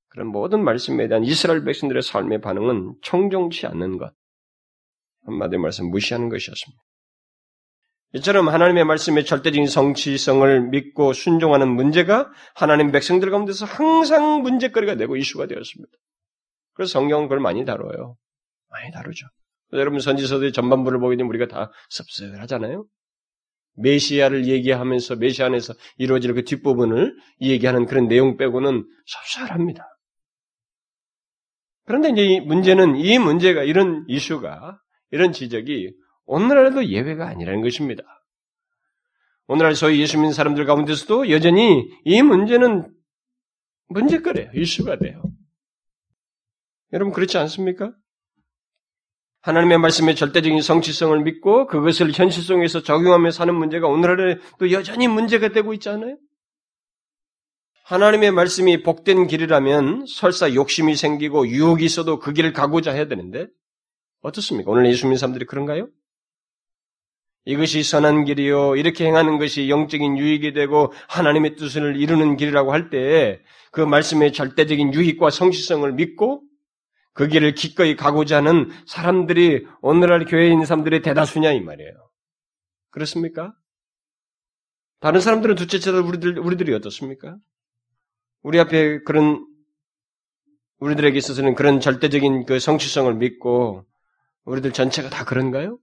그런 0.10 0.28
모든 0.28 0.64
말씀에 0.64 1.08
대한 1.08 1.24
이스라엘 1.24 1.64
백성들의 1.64 2.04
삶의 2.04 2.42
반응은 2.42 2.96
청정치 3.02 3.66
않는 3.68 3.98
것. 3.98 4.14
한마디로 5.26 5.62
말씀 5.62 5.90
무시하는 5.90 6.28
것이었습니다. 6.30 6.84
이처럼 8.16 8.50
하나님의 8.50 8.84
말씀의 8.84 9.24
절대적인 9.24 9.68
성취성을 9.68 10.70
믿고 10.70 11.14
순종하는 11.14 11.70
문제가 11.70 12.30
하나님 12.54 12.92
백성들 12.92 13.32
가운데서 13.32 13.66
항상 13.66 14.42
문제거리가 14.42 14.96
되고 14.96 15.16
이슈가 15.16 15.48
되었습니다. 15.48 15.92
그래서 16.74 16.92
성경은 16.92 17.26
그걸 17.26 17.40
많이 17.40 17.64
다뤄요. 17.64 18.18
많이 18.70 18.92
다루죠. 18.92 19.26
여러분 19.72 20.02
선지서들의 20.02 20.52
전반부를 20.52 21.00
보게 21.00 21.16
되면 21.16 21.30
우리가 21.30 21.48
다 21.48 21.72
섭섭하잖아요. 21.90 22.86
메시아를 23.78 24.48
얘기하면서 24.48 25.16
메시아 25.16 25.48
안에서 25.48 25.74
이루어질 25.98 26.34
그 26.34 26.44
뒷부분을 26.44 27.16
얘기하는 27.42 27.86
그런 27.86 28.08
내용 28.08 28.38
빼고는 28.38 28.86
섭섭합니다. 29.06 29.88
그런데 31.86 32.10
이제 32.10 32.24
이 32.24 32.40
문제는 32.40 32.96
이 32.98 33.18
문제가 33.20 33.64
이런 33.64 34.06
이슈가 34.08 34.80
이런 35.12 35.32
지적이 35.34 35.94
오늘날에도 36.26 36.88
예외가 36.88 37.28
아니라는 37.28 37.62
것입니다. 37.62 38.04
오늘날 39.48 39.76
소위 39.76 40.00
예수 40.00 40.18
믿는 40.18 40.32
사람들 40.32 40.66
가운데서도 40.66 41.30
여전히 41.32 41.90
이 42.06 42.22
문제는 42.22 42.94
문제거래요. 43.88 44.52
이슈가 44.54 44.98
돼요. 44.98 45.22
여러분 46.94 47.14
그렇지 47.14 47.38
않습니까? 47.38 47.94
하나님의 49.42 49.80
말씀의 49.80 50.16
절대적인 50.16 50.62
성취성을 50.62 51.20
믿고 51.24 51.66
그것을 51.68 52.12
현실 52.14 52.44
속에서 52.44 52.84
적용하며 52.84 53.32
사는 53.32 53.54
문제가 53.54 53.88
오늘날에 53.88 54.38
또 54.60 54.72
여전히 54.72 55.08
문제가 55.08 55.50
되고 55.50 55.74
있지 55.74 55.90
않아요? 55.90 56.18
하나님의 57.86 58.32
말씀이 58.32 58.84
복된 58.84 59.28
길이라면 59.28 60.06
설사 60.08 60.54
욕심이 60.54 60.96
생기고 60.96 61.48
유혹이 61.48 61.84
있어도 61.84 62.20
그 62.20 62.34
길을 62.34 62.54
가고자 62.54 62.92
해야 62.92 63.08
되는데 63.08 63.48
어떻습니까? 64.22 64.70
오늘 64.72 64.86
예수민 64.88 65.18
사람들이 65.18 65.46
그런가요? 65.46 65.90
이것이 67.46 67.82
선한 67.82 68.26
길이요. 68.26 68.76
이렇게 68.76 69.06
행하는 69.06 69.40
것이 69.40 69.68
영적인 69.68 70.20
유익이 70.20 70.54
되고 70.54 70.94
하나님의 71.10 71.56
뜻을 71.56 71.96
이루는 72.00 72.38
길이라고 72.38 72.72
할 72.72 72.90
때 72.92 73.42
그 73.72 73.80
말씀의 73.82 74.34
절대적인 74.34 74.94
유익과 74.94 75.30
성취성을 75.30 75.90
믿고 75.94 76.44
그 77.14 77.28
길을 77.28 77.54
기꺼이 77.54 77.96
가고자 77.96 78.38
하는 78.38 78.70
사람들이 78.88 79.68
오늘날 79.82 80.26
교회에 80.26 80.50
있는 80.50 80.66
사람들의 80.66 81.02
대다수냐 81.02 81.52
이 81.52 81.62
말이에요. 81.62 81.92
그렇습니까? 82.90 83.54
다른 85.00 85.20
사람들은 85.20 85.56
둘째째로 85.56 86.06
우리들 86.06 86.40
우리들이 86.40 86.74
어떻습니까? 86.74 87.38
우리 88.44 88.60
앞에 88.60 89.02
그런 89.04 89.46
우리들에게 90.80 91.18
있어서는 91.18 91.56
그런 91.56 91.80
절대적인 91.80 92.46
그 92.46 92.60
성취성을 92.60 93.14
믿고 93.16 93.86
우리들 94.46 94.74
전체가 94.74 95.10
다 95.10 95.26
그런가요? 95.26 95.78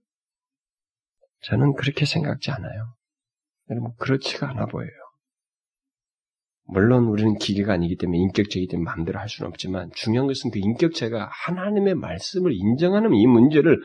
저는 1.41 1.73
그렇게 1.75 2.05
생각지 2.05 2.51
않아요. 2.51 2.93
여러분 3.69 3.93
그렇지가 3.97 4.49
않아 4.49 4.65
보여요. 4.65 5.08
물론 6.71 7.05
우리는 7.05 7.35
기계가 7.35 7.73
아니기 7.73 7.97
때문에 7.97 8.19
인격체이기 8.19 8.67
때문에 8.67 8.85
마음대로 8.85 9.19
할 9.19 9.27
수는 9.27 9.49
없지만 9.49 9.89
중요한 9.95 10.27
것은 10.27 10.51
그 10.51 10.59
인격체가 10.59 11.29
하나님의 11.31 11.95
말씀을 11.95 12.53
인정하는 12.53 13.13
이 13.15 13.25
문제를 13.25 13.79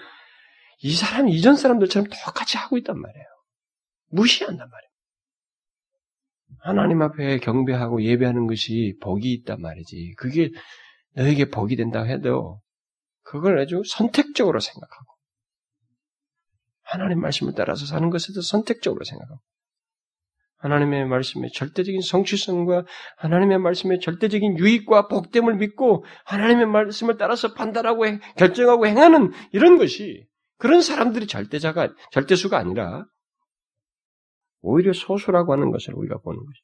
이 0.83 0.93
사람이 0.93 1.33
이전 1.33 1.57
사람들처럼 1.57 2.09
똑같이 2.27 2.59
하고 2.59 2.77
있단 2.77 3.01
말이에요. 3.01 3.27
무시한단 4.11 4.69
말이에요. 4.69 4.91
하나님 6.61 7.01
앞에 7.01 7.39
경배하고 7.39 8.03
예배하는 8.03 8.47
것이 8.47 8.97
복이 9.03 9.33
있단 9.33 9.63
말이지. 9.63 10.15
그게 10.19 10.51
너에게 11.15 11.47
복이 11.47 11.77
된다고 11.77 12.07
해도 12.07 12.61
그걸 13.23 13.59
아주 13.59 13.83
선택적으로 13.87 14.61
생각하고 14.61 15.07
하나님 16.83 17.21
말씀을 17.21 17.55
따라서 17.57 17.87
사는 17.87 18.11
것에도 18.11 18.43
선택적으로 18.43 19.05
생각하고 19.05 19.41
하나님의 20.65 21.07
말씀의 21.07 21.51
절대적인 21.53 22.01
성취성과 22.01 22.87
하나님의 23.19 23.59
말씀의 23.59 24.01
절대적인 24.01 24.59
유익과 24.59 25.09
복됨을 25.09 25.57
믿고 25.57 26.07
하나님의 26.25 26.67
말씀을 26.67 27.19
따라서 27.19 27.53
판단하고 27.53 28.05
결정하고 28.39 28.87
행하는 28.87 29.31
이런 29.53 29.77
것이 29.77 30.27
그런 30.57 30.81
사람들이 30.81 31.27
절대자가 31.27 31.95
절대수가 32.13 32.57
아니라 32.57 33.05
오히려 34.63 34.95
소수라고 34.95 35.53
하는 35.53 35.71
것을 35.71 35.93
우리가 35.95 36.19
보는 36.21 36.39
것이. 36.39 36.63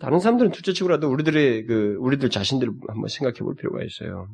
다른 0.00 0.18
사람들은 0.18 0.50
둘째치고라도 0.50 1.08
우리들의 1.08 1.66
그 1.66 1.96
우리들 2.00 2.28
자신들을 2.28 2.72
한번 2.88 3.06
생각해 3.06 3.38
볼 3.38 3.54
필요가 3.54 3.84
있어요. 3.84 4.26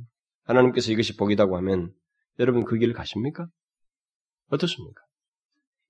하나님께서 0.44 0.92
이것이 0.92 1.18
복이다고 1.18 1.58
하면 1.58 1.92
여러분 2.38 2.64
그 2.64 2.78
길을 2.78 2.94
가십니까? 2.94 3.48
어떻습니까? 4.48 5.02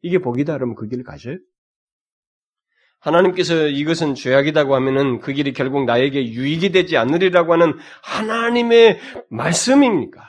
이게 0.01 0.19
복이다 0.19 0.55
그러면 0.55 0.75
그 0.75 0.88
길을 0.88 1.05
가셔요? 1.05 1.38
하나님께서 3.03 3.67
이것은 3.67 4.15
죄악이라고 4.15 4.75
하면은 4.77 5.21
그 5.21 5.33
길이 5.33 5.53
결국 5.53 5.85
나에게 5.85 6.25
유익이 6.33 6.71
되지 6.71 6.97
않으리라고 6.97 7.53
하는 7.53 7.77
하나님의 8.03 9.01
말씀입니까? 9.29 10.23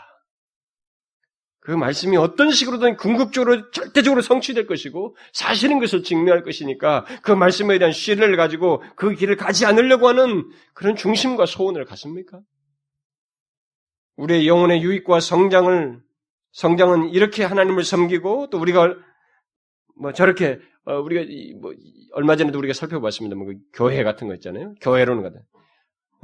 그 1.60 1.72
말씀이 1.72 2.18
어떤 2.18 2.52
식으로든 2.52 2.98
궁극적으로 2.98 3.72
절대적으로 3.72 4.22
성취될 4.22 4.66
것이고 4.68 5.16
사실인 5.32 5.80
것을 5.80 6.04
증명할 6.04 6.44
것이니까 6.44 7.06
그 7.22 7.32
말씀에 7.32 7.78
대한 7.78 7.94
신뢰를 7.94 8.36
가지고 8.36 8.84
그 8.96 9.14
길을 9.14 9.38
가지 9.38 9.66
않으려고 9.66 10.10
하는 10.10 10.44
그런 10.74 10.96
중심과 10.96 11.46
소원을 11.46 11.86
갖습니까? 11.86 12.42
우리의 14.18 14.48
영혼의 14.48 14.82
유익과 14.84 15.20
성장을 15.20 16.02
성장은 16.52 17.10
이렇게 17.10 17.44
하나님을 17.44 17.84
섬기고 17.84 18.50
또 18.50 18.60
우리가 18.60 18.96
뭐 19.96 20.12
저렇게 20.12 20.60
어, 20.86 21.00
우리가 21.00 21.24
뭐 21.62 21.74
얼마 22.14 22.36
전에도 22.36 22.58
우리가 22.60 22.74
살펴봤습니다. 22.74 23.36
뭐그 23.36 23.56
교회 23.74 24.04
같은 24.04 24.28
거 24.28 24.36
있잖아요. 24.36 24.76
교회로는 24.82 25.24
가다. 25.24 25.40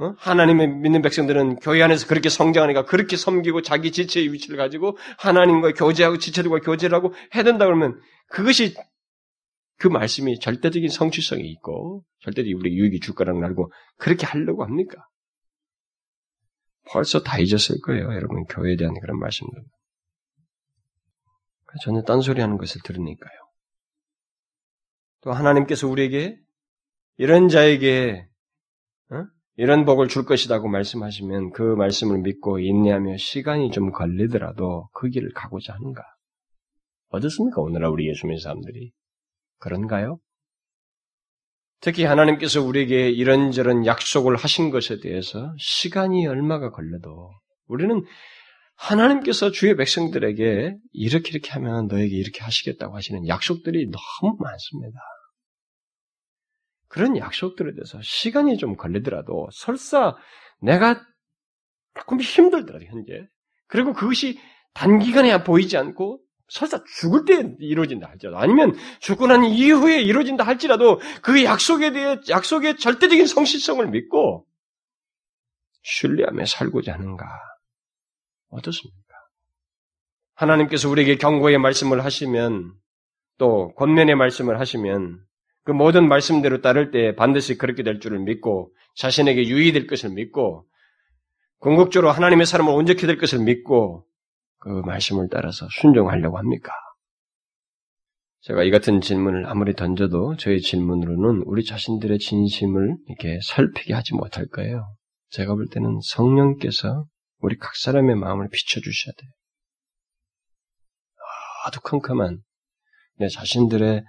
어? 0.00 0.14
하나님의 0.18 0.68
믿는 0.68 1.02
백성들은 1.02 1.56
교회 1.56 1.82
안에서 1.82 2.06
그렇게 2.06 2.30
성장하니까 2.30 2.86
그렇게 2.86 3.16
섬기고 3.16 3.62
자기 3.62 3.92
지체의 3.92 4.32
위치를 4.32 4.56
가지고 4.56 4.96
하나님과 5.18 5.72
교제하고 5.72 6.16
지체들과 6.18 6.60
교제를 6.60 6.96
하고 6.96 7.12
해야 7.34 7.44
된다 7.44 7.66
그러면 7.66 8.00
그것이 8.28 8.74
그 9.78 9.88
말씀이 9.88 10.38
절대적인 10.38 10.88
성취성이 10.88 11.50
있고 11.50 12.04
절대적인 12.20 12.56
우리 12.56 12.76
유익이 12.76 13.00
줄 13.00 13.14
거라는 13.14 13.40
걸 13.40 13.50
알고 13.50 13.72
그렇게 13.98 14.26
하려고 14.26 14.64
합니까? 14.64 15.06
벌써 16.90 17.22
다 17.22 17.38
잊었을 17.38 17.80
거예요, 17.84 18.12
여러분 18.14 18.44
교회에 18.44 18.76
대한 18.76 18.94
그런 19.00 19.18
말씀들. 19.18 19.62
전혀 21.84 22.02
딴소리 22.02 22.40
하는 22.40 22.56
것을 22.58 22.80
들으니까요. 22.84 23.49
또 25.22 25.32
하나님께서 25.32 25.88
우리에게 25.88 26.38
이런 27.16 27.48
자에게 27.48 28.26
어? 29.10 29.26
이런 29.56 29.84
복을 29.84 30.08
줄 30.08 30.24
것이라고 30.24 30.68
말씀하시면 30.68 31.50
그 31.50 31.62
말씀을 31.62 32.18
믿고 32.20 32.58
인내하며 32.58 33.18
시간이 33.18 33.70
좀 33.72 33.92
걸리더라도 33.92 34.88
그 34.94 35.10
길을 35.10 35.32
가고자 35.34 35.74
하는가? 35.74 36.02
어떻습니까? 37.08 37.60
오늘날 37.60 37.90
우리 37.90 38.08
예수 38.08 38.26
믿는 38.26 38.40
사람들이 38.40 38.92
그런가요? 39.58 40.18
특히 41.80 42.04
하나님께서 42.04 42.62
우리에게 42.62 43.10
이런저런 43.10 43.86
약속을 43.86 44.36
하신 44.36 44.70
것에 44.70 45.00
대해서 45.00 45.54
시간이 45.58 46.26
얼마가 46.26 46.70
걸려도 46.70 47.30
우리는 47.66 48.04
하나님께서 48.80 49.50
주의 49.50 49.76
백성들에게 49.76 50.74
이렇게 50.92 51.30
이렇게 51.30 51.50
하면 51.52 51.86
너에게 51.86 52.16
이렇게 52.16 52.42
하시겠다고 52.42 52.96
하시는 52.96 53.28
약속들이 53.28 53.90
너무 53.90 54.36
많습니다. 54.40 54.98
그런 56.88 57.16
약속들에 57.16 57.74
대해서 57.74 58.00
시간이 58.02 58.56
좀 58.56 58.76
걸리더라도 58.76 59.48
설사 59.52 60.16
내가 60.62 61.04
조금 61.94 62.20
힘들더라도 62.20 62.86
현재 62.86 63.26
그리고 63.66 63.92
그것이 63.92 64.40
단기간에 64.72 65.44
보이지 65.44 65.76
않고 65.76 66.20
설사 66.48 66.82
죽을 66.98 67.26
때 67.26 67.54
이루어진다 67.60 68.08
할지라도 68.08 68.38
아니면 68.38 68.74
죽고 69.00 69.26
난 69.26 69.44
이후에 69.44 70.00
이루어진다 70.00 70.44
할지라도 70.44 71.00
그 71.22 71.44
약속에 71.44 71.92
대해 71.92 72.16
약속의 72.28 72.78
절대적인 72.78 73.26
성실성을 73.26 73.86
믿고 73.88 74.46
신뢰하며 75.82 76.46
살고자 76.46 76.94
하는가 76.94 77.26
어떻습니까? 78.50 79.14
하나님께서 80.34 80.88
우리에게 80.88 81.16
경고의 81.16 81.58
말씀을 81.58 82.04
하시면 82.04 82.72
또 83.38 83.72
권면의 83.74 84.16
말씀을 84.16 84.60
하시면 84.60 85.18
그 85.64 85.72
모든 85.72 86.08
말씀대로 86.08 86.60
따를 86.60 86.90
때 86.90 87.14
반드시 87.14 87.58
그렇게 87.58 87.82
될 87.82 88.00
줄을 88.00 88.18
믿고 88.20 88.72
자신에게 88.96 89.46
유의될 89.46 89.86
것을 89.86 90.10
믿고 90.10 90.66
궁극적으로 91.58 92.10
하나님의 92.10 92.46
사람을 92.46 92.72
온전히 92.72 93.00
될 93.00 93.18
것을 93.18 93.40
믿고 93.40 94.06
그 94.58 94.68
말씀을 94.68 95.28
따라서 95.30 95.66
순종하려고 95.80 96.38
합니까? 96.38 96.72
제가 98.42 98.62
이 98.62 98.70
같은 98.70 99.02
질문을 99.02 99.46
아무리 99.46 99.74
던져도 99.74 100.36
저의 100.36 100.60
질문으로는 100.62 101.42
우리 101.44 101.62
자신들의 101.62 102.18
진심을 102.18 102.96
이렇게 103.06 103.38
살피게 103.42 103.92
하지 103.92 104.14
못할 104.14 104.46
거예요. 104.46 104.94
제가 105.28 105.54
볼 105.54 105.66
때는 105.68 105.98
성령께서 106.02 107.04
우리 107.40 107.56
각 107.56 107.74
사람의 107.76 108.16
마음을 108.16 108.48
비춰주셔야 108.50 109.12
돼요. 109.16 109.30
아주 111.66 111.80
컴컴한 111.80 112.42
내 113.18 113.28
자신들의 113.28 114.02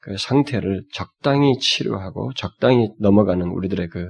그 0.00 0.16
상태를 0.16 0.84
적당히 0.92 1.58
치료하고 1.58 2.32
적당히 2.34 2.88
넘어가는 3.00 3.46
우리들의 3.46 3.88
그 3.88 4.08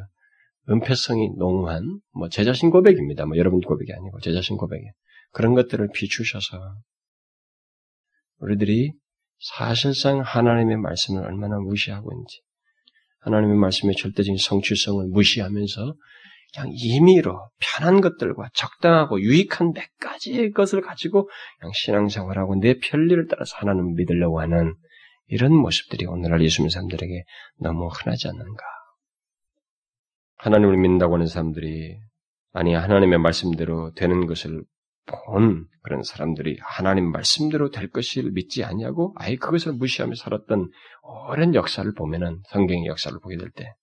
은폐성이 0.71 1.31
농후한 1.39 2.01
뭐 2.13 2.29
제 2.29 2.45
자신 2.45 2.71
고백입니다. 2.71 3.25
뭐 3.25 3.37
여러분 3.39 3.61
고백이 3.61 3.93
아니고 3.93 4.21
제 4.21 4.33
자신 4.33 4.57
고백이 4.57 4.85
그런 5.33 5.55
것들을 5.55 5.89
비추셔서 5.95 6.77
우리들이 8.39 8.93
사실상 9.39 10.21
하나님의 10.21 10.77
말씀을 10.79 11.25
얼마나 11.25 11.59
무시하고 11.59 12.13
있는지 12.13 12.43
하나님의 13.21 13.57
말씀의 13.57 13.97
절대적인 13.97 14.37
성취성을 14.39 15.07
무시하면서 15.09 15.95
그냥 16.59 16.73
임의로 16.75 17.49
편한 17.61 18.01
것들과 18.01 18.51
적당하고 18.53 19.21
유익한 19.21 19.73
몇 19.73 19.85
가지의 20.01 20.51
것을 20.51 20.81
가지고 20.81 21.31
그냥 21.61 21.73
신앙생활하고 21.75 22.57
내 22.57 22.79
편리를 22.79 23.27
따라서 23.31 23.57
하나님을 23.59 23.95
믿으려고 23.95 24.41
하는 24.41 24.75
이런 25.29 25.55
모습들이 25.55 26.07
오늘날 26.07 26.43
예수 26.43 26.61
님는 26.61 26.71
사람들에게 26.71 27.25
너무 27.61 27.89
흔하지 27.89 28.29
않는가. 28.29 28.65
하나님을 30.39 30.77
믿는다고 30.79 31.15
하는 31.15 31.27
사람들이 31.27 31.99
아니 32.53 32.75
하나님의 32.75 33.19
말씀대로 33.19 33.93
되는 33.95 34.27
것을 34.27 34.65
본 35.07 35.67
그런 35.83 36.03
사람들이 36.03 36.59
하나님 36.61 37.11
말씀대로 37.13 37.71
될 37.71 37.89
것을 37.91 38.31
믿지 38.33 38.65
않냐고 38.65 39.15
아예 39.17 39.37
그것을 39.37 39.73
무시하며 39.75 40.15
살았던 40.17 40.71
오랜 41.03 41.55
역사를 41.55 41.91
보면은 41.95 42.43
성경의 42.51 42.87
역사를 42.87 43.19
보게 43.21 43.37
될 43.37 43.51
때 43.51 43.75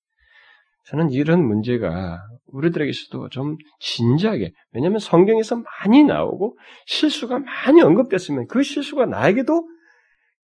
저는 0.86 1.12
이런 1.12 1.44
문제가 1.46 2.22
우리들에게서도 2.48 3.30
좀 3.30 3.58
진지하게 3.80 4.54
왜냐하면 4.72 5.00
성경에서 5.00 5.58
많이 5.58 6.04
나오고 6.04 6.58
실수가 6.86 7.40
많이 7.40 7.82
언급됐으면 7.82 8.48
그 8.48 8.62
실수가 8.64 9.06
나에게도 9.08 9.68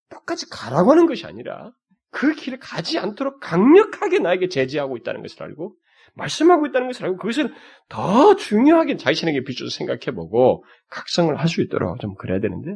똑같이 0.09 0.47
가라고 0.49 0.91
하는 0.91 1.05
것이 1.05 1.25
아니라 1.25 1.71
그 2.09 2.33
길을 2.33 2.59
가지 2.59 2.97
않도록 2.99 3.39
강력하게 3.39 4.19
나에게 4.19 4.49
제지하고 4.49 4.97
있다는 4.97 5.21
것을 5.21 5.43
알고 5.43 5.75
말씀하고 6.15 6.65
있다는 6.67 6.87
것을 6.87 7.05
알고 7.05 7.17
그것을 7.17 7.53
더 7.87 8.35
중요하게 8.35 8.97
자신에게 8.97 9.43
비춰서 9.43 9.69
생각해보고 9.77 10.65
각성을 10.89 11.33
할 11.39 11.47
수 11.47 11.61
있도록 11.61 11.99
좀 12.01 12.15
그래야 12.15 12.39
되는데 12.39 12.75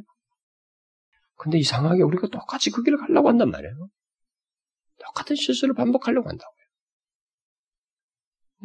근데 1.38 1.58
이상하게 1.58 2.04
우리가 2.04 2.28
똑같이 2.28 2.72
그 2.72 2.84
길을 2.84 2.98
가려고 3.00 3.28
한단 3.28 3.50
말이에요. 3.50 3.90
똑같은 5.00 5.36
실수를 5.36 5.74
반복하려고 5.76 6.30
한다고요. 6.30 6.65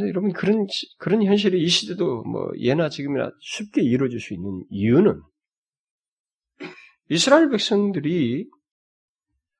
여러분 0.09 0.33
그런 0.33 0.67
그런 0.99 1.23
현실이 1.23 1.63
이 1.63 1.69
시대도 1.69 2.23
뭐 2.25 2.51
예나 2.59 2.89
지금이나 2.89 3.31
쉽게 3.41 3.83
이루어질 3.83 4.21
수 4.21 4.35
있는 4.35 4.65
이유는 4.71 5.21
이스라엘 7.09 7.51
백성들이 7.51 8.49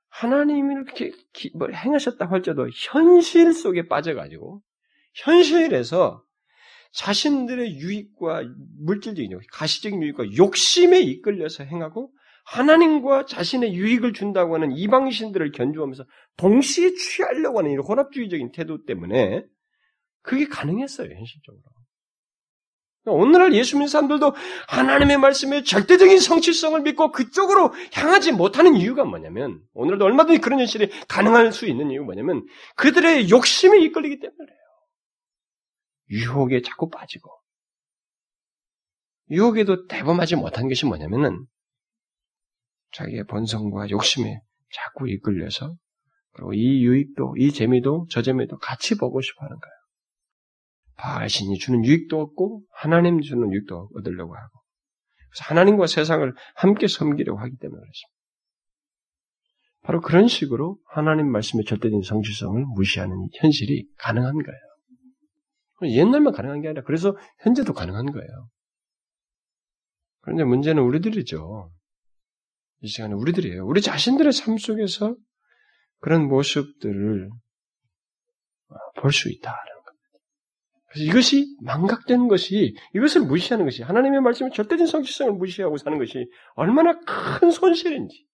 하나님이 0.09 0.75
이렇게 0.75 1.13
뭐 1.55 1.69
행하셨다고 1.69 2.33
할지라도 2.33 2.69
현실 2.75 3.53
속에 3.53 3.89
빠져가지고 3.89 4.63
현실에서 5.15 6.25
자신들의 6.93 7.77
유익과 7.77 8.43
물질적인 8.81 9.39
가시적인 9.53 10.03
유익과 10.03 10.37
욕심에 10.37 11.01
이끌려서 11.01 11.65
행하고 11.65 12.13
하나님과 12.45 13.27
자신의 13.27 13.75
유익을 13.75 14.13
준다고 14.13 14.55
하는 14.55 14.73
이방신들을 14.73 15.53
견주하면서 15.53 16.05
동시에 16.37 16.95
취하려고 16.95 17.59
하는 17.59 17.71
이런 17.71 17.85
혼합주의적인 17.85 18.53
태도 18.53 18.85
때문에 18.85 19.45
그게 20.23 20.47
가능했어요, 20.47 21.13
현실적으로. 21.13 21.63
그러니까 23.03 23.23
오늘날 23.23 23.55
예수 23.55 23.77
믿는 23.77 23.89
사람들도 23.89 24.35
하나님의 24.69 25.19
말씀에 25.19 25.63
절대적인 25.63 26.19
성취성을 26.19 26.81
믿고 26.83 27.13
그쪽으로 27.13 27.73
향하지 27.95 28.33
못하는 28.33 28.77
이유가 28.77 29.05
뭐냐면 29.05 29.63
오늘도 29.73 30.05
얼마든지 30.05 30.41
그런 30.41 30.61
현실이 30.61 30.91
가능할 31.09 31.53
수 31.53 31.67
있는 31.67 31.91
이유가 31.91 32.07
뭐냐면 32.07 32.47
그들의 32.77 33.31
욕심에 33.31 33.79
이끌리기 33.81 34.19
때문에 34.19 34.37
그래요. 34.37 34.59
유혹에 36.11 36.61
자꾸 36.61 36.91
빠지고 36.91 37.31
유혹에도 39.31 39.87
대범하지 39.87 40.37
못한 40.37 40.69
것이 40.69 40.85
뭐냐면은 40.87 41.47
자기의 42.93 43.25
본성과 43.27 43.91
욕심에 43.91 44.41
자꾸 44.73 45.09
이끌려서 45.09 45.75
그리고 46.33 46.53
이 46.53 46.85
유익도 46.85 47.37
이 47.39 47.53
재미도 47.53 48.09
저 48.11 48.23
재미도 48.23 48.59
같이 48.59 48.97
보고 48.97 49.21
싶어 49.21 49.45
하는 49.45 49.57
거예요. 49.59 49.80
바알 51.01 51.31
신이 51.31 51.59
주는 51.59 51.83
유익도 51.85 52.21
얻고 52.21 52.63
하나님 52.73 53.21
주는 53.23 53.51
유익도 53.51 53.91
얻으려고 53.95 54.37
하고 54.37 54.61
하나님과 55.41 55.87
세상을 55.87 56.35
함께 56.57 56.89
섬기려고 56.89 57.39
하기 57.41 57.57
때문에 57.57 57.81
그렇습니다. 57.81 58.21
바로 59.83 60.01
그런 60.03 60.29
식으로 60.29 60.79
하나님 60.87 61.31
말씀의 61.33 61.65
절대적인 61.65 62.03
성취성을 62.03 62.63
무시하는 62.75 63.29
현실이 63.41 63.87
가능한 63.97 64.35
거예요. 64.35 65.95
옛날만 65.97 66.35
가능한 66.35 66.61
게 66.61 66.69
아니라 66.69 66.83
그래서 66.83 67.17
현재도 67.39 67.73
가능한 67.73 68.13
거예요. 68.13 68.49
그런데 70.21 70.45
문제는 70.45 70.83
우리들이죠. 70.83 71.73
이 72.83 72.89
시간에 72.89 73.15
우리들이에요. 73.15 73.65
우리 73.67 73.81
자신들의 73.81 74.33
삶 74.35 74.59
속에서 74.59 75.17
그런 76.01 76.29
모습들을 76.29 77.31
볼 78.97 79.13
수 79.13 79.31
있다. 79.31 79.57
그래서 80.91 81.05
이것이 81.05 81.57
망각된 81.63 82.27
것이 82.27 82.75
이것을 82.95 83.23
무시하는 83.23 83.65
것이 83.65 83.83
하나님의 83.83 84.21
말씀의 84.23 84.53
절대적인 84.53 84.87
성취성을 84.87 85.33
무시하고 85.35 85.77
사는 85.77 85.97
것이 85.99 86.29
얼마나 86.55 86.99
큰 87.01 87.51
손실인지 87.51 88.27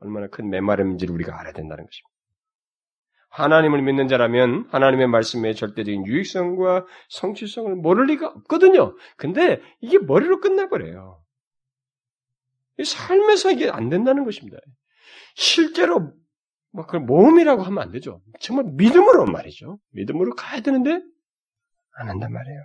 얼마나 0.00 0.28
큰 0.28 0.50
메마름인지를 0.50 1.14
우리가 1.14 1.40
알아야 1.40 1.54
된다는 1.54 1.86
것입니다. 1.86 2.08
하나님을 3.30 3.82
믿는 3.82 4.08
자라면 4.08 4.68
하나님의 4.70 5.08
말씀의 5.08 5.54
절대적인 5.54 6.06
유익성과 6.06 6.86
성취성을 7.08 7.74
모를 7.76 8.06
리가 8.06 8.28
없거든요. 8.28 8.94
근데 9.16 9.60
이게 9.80 9.98
머리로 9.98 10.40
끝나버려요. 10.40 11.22
삶에서 12.84 13.52
이게 13.52 13.70
안 13.70 13.88
된다는 13.88 14.24
것입니다. 14.24 14.58
실제로 15.34 16.12
뭐 16.72 16.84
그걸 16.84 17.00
모험이라고 17.00 17.62
하면 17.62 17.82
안 17.82 17.90
되죠. 17.90 18.20
정말 18.38 18.66
믿음으로 18.74 19.24
말이죠. 19.26 19.78
믿음으로 19.92 20.34
가야 20.34 20.60
되는데 20.60 21.02
안 21.98 22.08
한단 22.08 22.32
말이에요. 22.32 22.60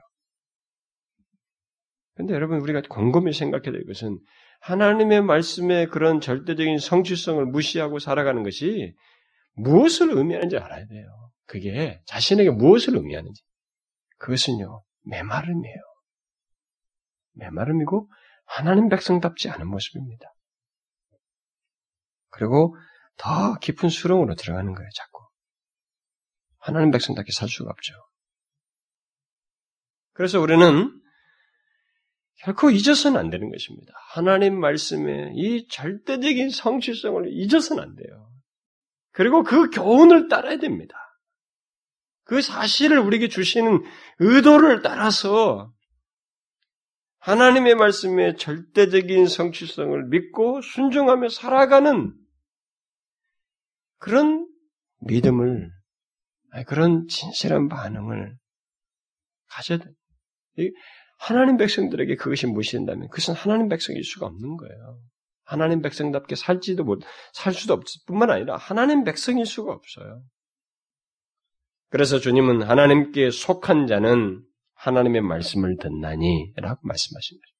근데 2.15 2.33
여러분 2.33 2.59
우리가 2.59 2.81
곰곰이 2.87 3.33
생각해야 3.33 3.71
될 3.71 3.85
것은 3.85 4.19
하나님의 4.61 5.21
말씀의 5.23 5.87
그런 5.87 6.21
절대적인 6.21 6.77
성취성을 6.77 7.43
무시하고 7.47 7.99
살아가는 7.99 8.43
것이 8.43 8.95
무엇을 9.55 10.11
의미하는지 10.11 10.57
알아야 10.57 10.85
돼요. 10.85 11.31
그게 11.45 12.01
자신에게 12.05 12.51
무엇을 12.51 12.95
의미하는지. 12.95 13.41
그것은요, 14.17 14.83
메마름이에요. 15.05 15.81
메마름이고 17.33 18.09
하나님 18.45 18.89
백성답지 18.89 19.49
않은 19.49 19.67
모습입니다. 19.67 20.33
그리고 22.29 22.75
더 23.17 23.57
깊은 23.59 23.89
수렁으로 23.89 24.35
들어가는 24.35 24.73
거예요, 24.73 24.89
자꾸. 24.95 25.27
하나님 26.59 26.91
백성답게 26.91 27.31
살 27.31 27.49
수가 27.49 27.69
없죠. 27.71 27.93
그래서 30.13 30.39
우리는 30.39 30.99
결코 32.37 32.69
잊어서는 32.69 33.19
안 33.19 33.29
되는 33.29 33.49
것입니다. 33.49 33.93
하나님 34.11 34.59
말씀의 34.59 35.33
이 35.35 35.67
절대적인 35.67 36.49
성취성을 36.49 37.25
잊어서는 37.29 37.81
안 37.81 37.95
돼요. 37.95 38.29
그리고 39.11 39.43
그 39.43 39.69
교훈을 39.69 40.27
따라야 40.27 40.57
됩니다. 40.57 40.95
그 42.25 42.41
사실을 42.41 42.99
우리에게 42.99 43.27
주시는 43.27 43.83
의도를 44.19 44.81
따라서 44.81 45.71
하나님의 47.19 47.75
말씀의 47.75 48.37
절대적인 48.37 49.27
성취성을 49.27 50.07
믿고 50.07 50.61
순종하며 50.61 51.29
살아가는 51.29 52.13
그런 53.97 54.45
믿음을, 54.99 55.71
그런 56.67 57.07
진실한 57.07 57.69
반응을 57.69 58.35
가져야 59.47 59.77
돼. 59.77 59.85
하나님 61.17 61.57
백성들에게 61.57 62.15
그것이 62.15 62.47
무시된다면 62.47 63.07
그것은 63.09 63.33
하나님 63.33 63.69
백성일 63.69 64.03
수가 64.03 64.25
없는 64.25 64.57
거예요. 64.57 64.99
하나님 65.45 65.81
백성답게 65.81 66.35
살지도 66.35 66.83
못, 66.83 67.01
살 67.33 67.53
수도 67.53 67.73
없을 67.73 68.01
뿐만 68.05 68.29
아니라 68.29 68.57
하나님 68.57 69.03
백성일 69.03 69.45
수가 69.45 69.71
없어요. 69.71 70.23
그래서 71.89 72.19
주님은 72.19 72.63
하나님께 72.63 73.29
속한 73.29 73.87
자는 73.87 74.43
하나님의 74.73 75.21
말씀을 75.21 75.77
듣나니 75.77 76.53
라고 76.55 76.79
말씀하신 76.83 77.37
거죠. 77.37 77.53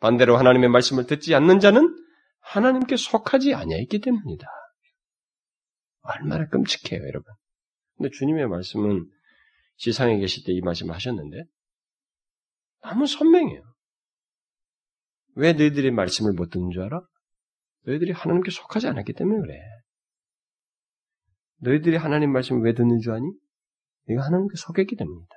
반대로 0.00 0.36
하나님의 0.36 0.68
말씀을 0.68 1.06
듣지 1.06 1.34
않는 1.34 1.60
자는 1.60 1.96
하나님께 2.40 2.96
속하지 2.96 3.54
아니했기 3.54 4.00
때문이다. 4.00 4.46
얼마나 6.02 6.46
끔찍해요, 6.48 7.00
여러분. 7.00 7.32
근데 7.96 8.10
주님의 8.10 8.48
말씀은 8.48 9.06
지상에 9.76 10.18
계실 10.18 10.44
때 10.44 10.52
이 10.52 10.60
말씀을 10.60 10.94
하셨는데 10.94 11.44
너무 12.82 13.06
선명해요. 13.06 13.62
왜 15.36 15.52
너희들의 15.52 15.90
말씀을 15.90 16.32
못 16.32 16.50
듣는 16.50 16.70
줄 16.70 16.82
알아? 16.82 17.00
너희들이 17.86 18.12
하나님께 18.12 18.50
속하지 18.50 18.86
않았기 18.88 19.12
때문에 19.14 19.40
그래. 19.40 19.60
너희들이 21.60 21.96
하나님 21.96 22.32
말씀을 22.32 22.62
왜 22.62 22.74
듣는 22.74 23.00
줄 23.00 23.12
아니? 23.12 23.26
네가 24.06 24.22
하나님께 24.22 24.54
속했기 24.56 24.96
때문이다. 24.96 25.34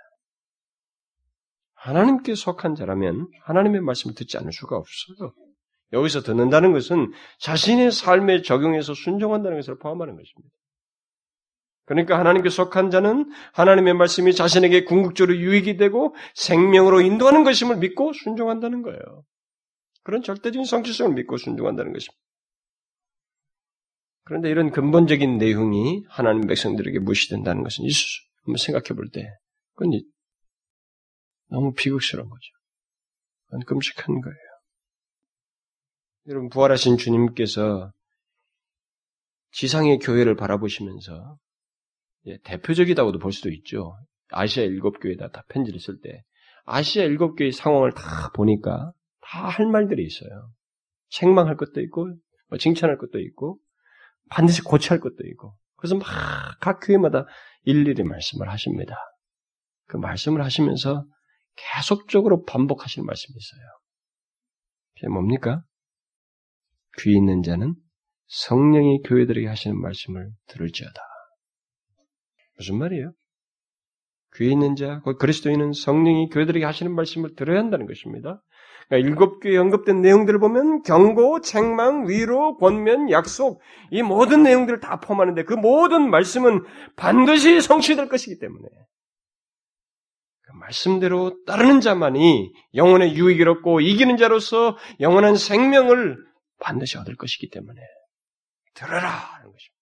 하나님께 1.74 2.36
속한 2.36 2.76
자라면 2.76 3.30
하나님의 3.44 3.82
말씀을 3.82 4.14
듣지 4.16 4.38
않을 4.38 4.52
수가 4.52 4.76
없어요. 4.78 5.34
여기서 5.94 6.22
듣는다는 6.22 6.74
것은 6.74 7.12
자신의 7.40 7.92
삶에 7.92 8.42
적용해서 8.42 8.94
순종한다는 8.94 9.58
것을 9.58 9.78
포함하는 9.78 10.16
것입니다. 10.18 10.54
그러니까 11.88 12.20
하나님께 12.20 12.50
속한 12.50 12.92
자는 12.92 13.32
하나님의 13.54 13.94
말씀이 13.94 14.36
자신에게 14.36 14.84
궁극적으로 14.84 15.38
유익이 15.38 15.78
되고 15.78 16.14
생명으로 16.36 17.00
인도하는 17.00 17.46
것임을 17.46 17.78
믿고 17.78 18.12
순종한다는 18.12 18.82
거예요. 18.82 19.00
그런 20.04 20.22
절대적인 20.22 20.66
성취성을 20.66 21.14
믿고 21.16 21.38
순종한다는 21.38 21.94
것입니다. 21.94 22.22
그런데 24.26 24.50
이런 24.50 24.72
근본적인 24.72 25.38
내용이 25.38 26.04
하나님 26.10 26.46
백성들에게 26.48 27.00
무시된다는 27.00 27.64
것은 27.64 27.86
한번 28.44 28.58
생각해 28.58 28.88
볼 28.90 29.10
때, 29.10 29.26
그건 29.76 30.02
너무 31.50 31.72
비극스러운 31.74 32.30
거죠. 32.30 32.42
그건 33.46 33.62
끔찍한 33.62 34.20
거예요. 34.20 34.38
여러분, 36.28 36.50
부활하신 36.50 36.98
주님께서 36.98 37.94
지상의 39.52 40.00
교회를 40.00 40.36
바라보시면서 40.36 41.38
예, 41.38 41.47
대표적이다고도 42.44 43.20
볼 43.20 43.32
수도 43.32 43.50
있죠. 43.52 43.98
아시아 44.30 44.64
일곱 44.64 45.00
교회다 45.02 45.30
다 45.30 45.44
편지를 45.50 45.80
쓸 45.80 46.00
때 46.02 46.24
아시아 46.66 47.04
일곱 47.04 47.36
교회 47.36 47.52
상황을 47.52 47.94
다 47.94 48.32
보니까 48.36 48.92
다 49.22 49.48
할 49.50 49.66
말들이 49.68 50.04
있어요. 50.06 50.52
책망할 51.10 51.56
것도 51.58 51.82
있고 51.82 52.08
뭐 52.50 52.58
칭찬할 52.58 52.98
것도 52.98 53.20
있고 53.20 53.60
반드시 54.30 54.62
고치할 54.62 55.00
것도 55.00 55.18
있고 55.32 55.56
그래서 55.78 55.96
막 55.96 56.06
각 56.60 56.80
교회마다 56.82 57.26
일일이 57.64 58.04
말씀을 58.04 58.50
하십니다. 58.50 58.96
그 59.88 59.98
말씀을 59.98 60.44
하시면서 60.44 61.06
계속적으로 61.56 62.44
반복하시는 62.46 63.06
말씀이 63.06 63.36
있어요. 63.38 63.62
그게 64.96 65.08
뭡니까? 65.08 65.62
귀 67.00 67.14
있는 67.16 67.44
자는 67.44 67.76
성령이 68.28 69.02
교회들에게 69.04 69.48
하시는 69.48 69.80
말씀을 69.80 70.32
들을지어다. 70.48 71.00
무슨 72.58 72.78
말이에요? 72.78 73.12
귀에 74.36 74.51
있는 74.51 74.76
자, 74.76 75.01
그리스도인은 75.01 75.74
성령이 75.74 76.30
교회들에게 76.30 76.66
하시는 76.66 76.93
말씀을 76.93 77.36
들어야 77.36 77.60
한다는 77.60 77.88
것입니다. 77.88 78.41
그러니까 78.88 79.10
일곱 79.10 79.39
교에 79.39 79.58
언급된 79.58 80.01
내용들을 80.01 80.39
보면 80.39 80.82
경고, 80.84 81.41
책망, 81.41 82.08
위로, 82.08 82.58
권면, 82.58 83.12
약속 83.12 83.62
이 83.91 84.01
모든 84.01 84.43
내용들을 84.43 84.80
다 84.80 84.99
포함하는데 84.99 85.43
그 85.43 85.53
모든 85.53 86.10
말씀은 86.10 86.64
반드시 86.95 87.62
성취될 87.62 88.08
것이기 88.08 88.39
때문에 88.39 88.68
그 90.41 90.51
말씀대로 90.53 91.43
따르는 91.45 91.82
자만이 91.82 92.53
영혼의 92.76 93.16
유익을 93.16 93.49
얻고 93.49 93.82
이기는 93.82 94.16
자로서 94.18 94.78
영원한 94.99 95.36
생명을 95.36 96.18
반드시 96.60 96.97
얻을 96.97 97.18
것이기 97.18 97.49
때문에 97.49 97.82
들어라 98.74 99.10
하는 99.10 99.51
것입니다. 99.51 99.78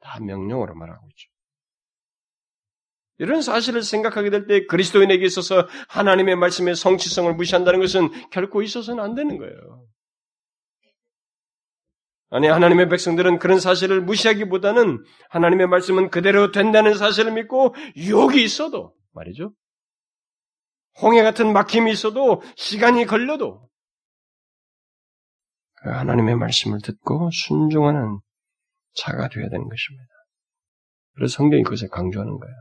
다 0.00 0.18
명령으로 0.20 0.74
말하고 0.74 1.06
있죠. 1.10 1.28
이런 3.20 3.42
사실을 3.42 3.82
생각하게 3.82 4.30
될 4.30 4.46
때 4.46 4.64
그리스도인에게 4.64 5.24
있어서 5.26 5.68
하나님의 5.88 6.36
말씀의 6.36 6.74
성취성을 6.74 7.32
무시한다는 7.34 7.78
것은 7.78 8.08
결코 8.30 8.62
있어서는 8.62 9.04
안 9.04 9.14
되는 9.14 9.36
거예요. 9.36 9.86
아니, 12.30 12.46
하나님의 12.46 12.88
백성들은 12.88 13.38
그런 13.38 13.60
사실을 13.60 14.00
무시하기보다는 14.00 15.04
하나님의 15.28 15.66
말씀은 15.66 16.10
그대로 16.10 16.50
된다는 16.50 16.94
사실을 16.94 17.32
믿고 17.32 17.74
유혹이 17.96 18.42
있어도 18.42 18.94
말이죠. 19.12 19.52
홍해 21.02 21.22
같은 21.22 21.52
막힘이 21.52 21.92
있어도 21.92 22.40
시간이 22.56 23.04
걸려도 23.04 23.68
그 25.82 25.90
하나님의 25.90 26.36
말씀을 26.36 26.78
듣고 26.82 27.30
순종하는 27.32 28.18
자가 28.94 29.28
되어야 29.28 29.48
되는 29.50 29.68
것입니다. 29.68 30.08
그래서 31.16 31.36
성경이 31.36 31.64
그것을 31.64 31.88
강조하는 31.88 32.38
거예요. 32.38 32.56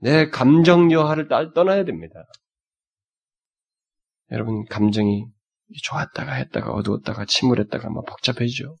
내 0.00 0.28
감정 0.28 0.92
여하를 0.92 1.28
떠나야 1.28 1.84
됩니다. 1.84 2.24
여러분 4.30 4.64
감정이 4.66 5.26
좋았다가 5.82 6.34
했다가 6.34 6.72
어두웠다가 6.72 7.24
침울했다가 7.24 7.90
막 7.90 8.04
복잡해지죠. 8.06 8.76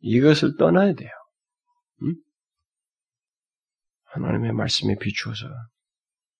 이것을 0.00 0.56
떠나야 0.58 0.94
돼요. 0.94 1.10
응? 2.02 2.14
하나님의 4.04 4.52
말씀에 4.52 4.96
비추어서 4.96 5.46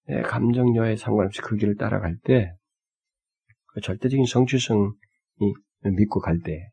내 0.06 0.22
감정 0.22 0.74
여하에 0.74 0.96
상관없이 0.96 1.40
그 1.40 1.56
길을 1.56 1.76
따라갈 1.76 2.16
때, 2.24 2.52
그 3.66 3.80
절대적인 3.80 4.26
성취성이 4.26 4.88
믿고 5.82 6.20
갈 6.20 6.40
때, 6.40 6.70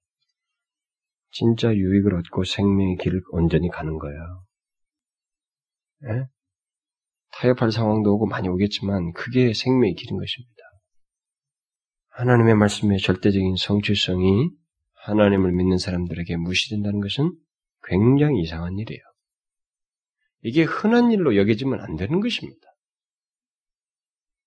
진짜 1.32 1.74
유익을 1.74 2.16
얻고 2.16 2.46
생명의 2.46 2.98
길을 2.98 3.22
온전히 3.32 3.70
가는 3.70 3.98
거예요. 3.98 4.44
예? 6.06 6.26
타협할 7.32 7.72
상황도 7.72 8.14
오고 8.16 8.28
많이 8.28 8.48
오겠지만 8.48 9.14
그게 9.14 9.54
생명의 9.54 9.96
길인 9.96 10.18
것입니다. 10.18 10.58
하나님의 12.10 12.56
말씀의 12.56 13.00
절대적인 13.00 13.56
성취성이 13.58 14.50
하나님을 14.94 15.52
믿는 15.52 15.78
사람들에게 15.78 16.36
무시된다는 16.38 17.00
것은 17.00 17.32
굉장히 17.84 18.42
이상한 18.42 18.78
일이에요. 18.78 19.02
이게 20.42 20.64
흔한 20.64 21.12
일로 21.12 21.36
여겨지면 21.36 21.80
안 21.82 21.96
되는 21.96 22.20
것입니다. 22.20 22.68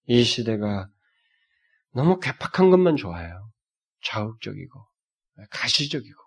이 0.07 0.24
시대가 0.24 0.89
너무 1.93 2.18
괴팍한 2.20 2.70
것만 2.70 2.97
좋아해요. 2.97 3.51
자극적이고, 4.03 4.87
가시적이고, 5.51 6.22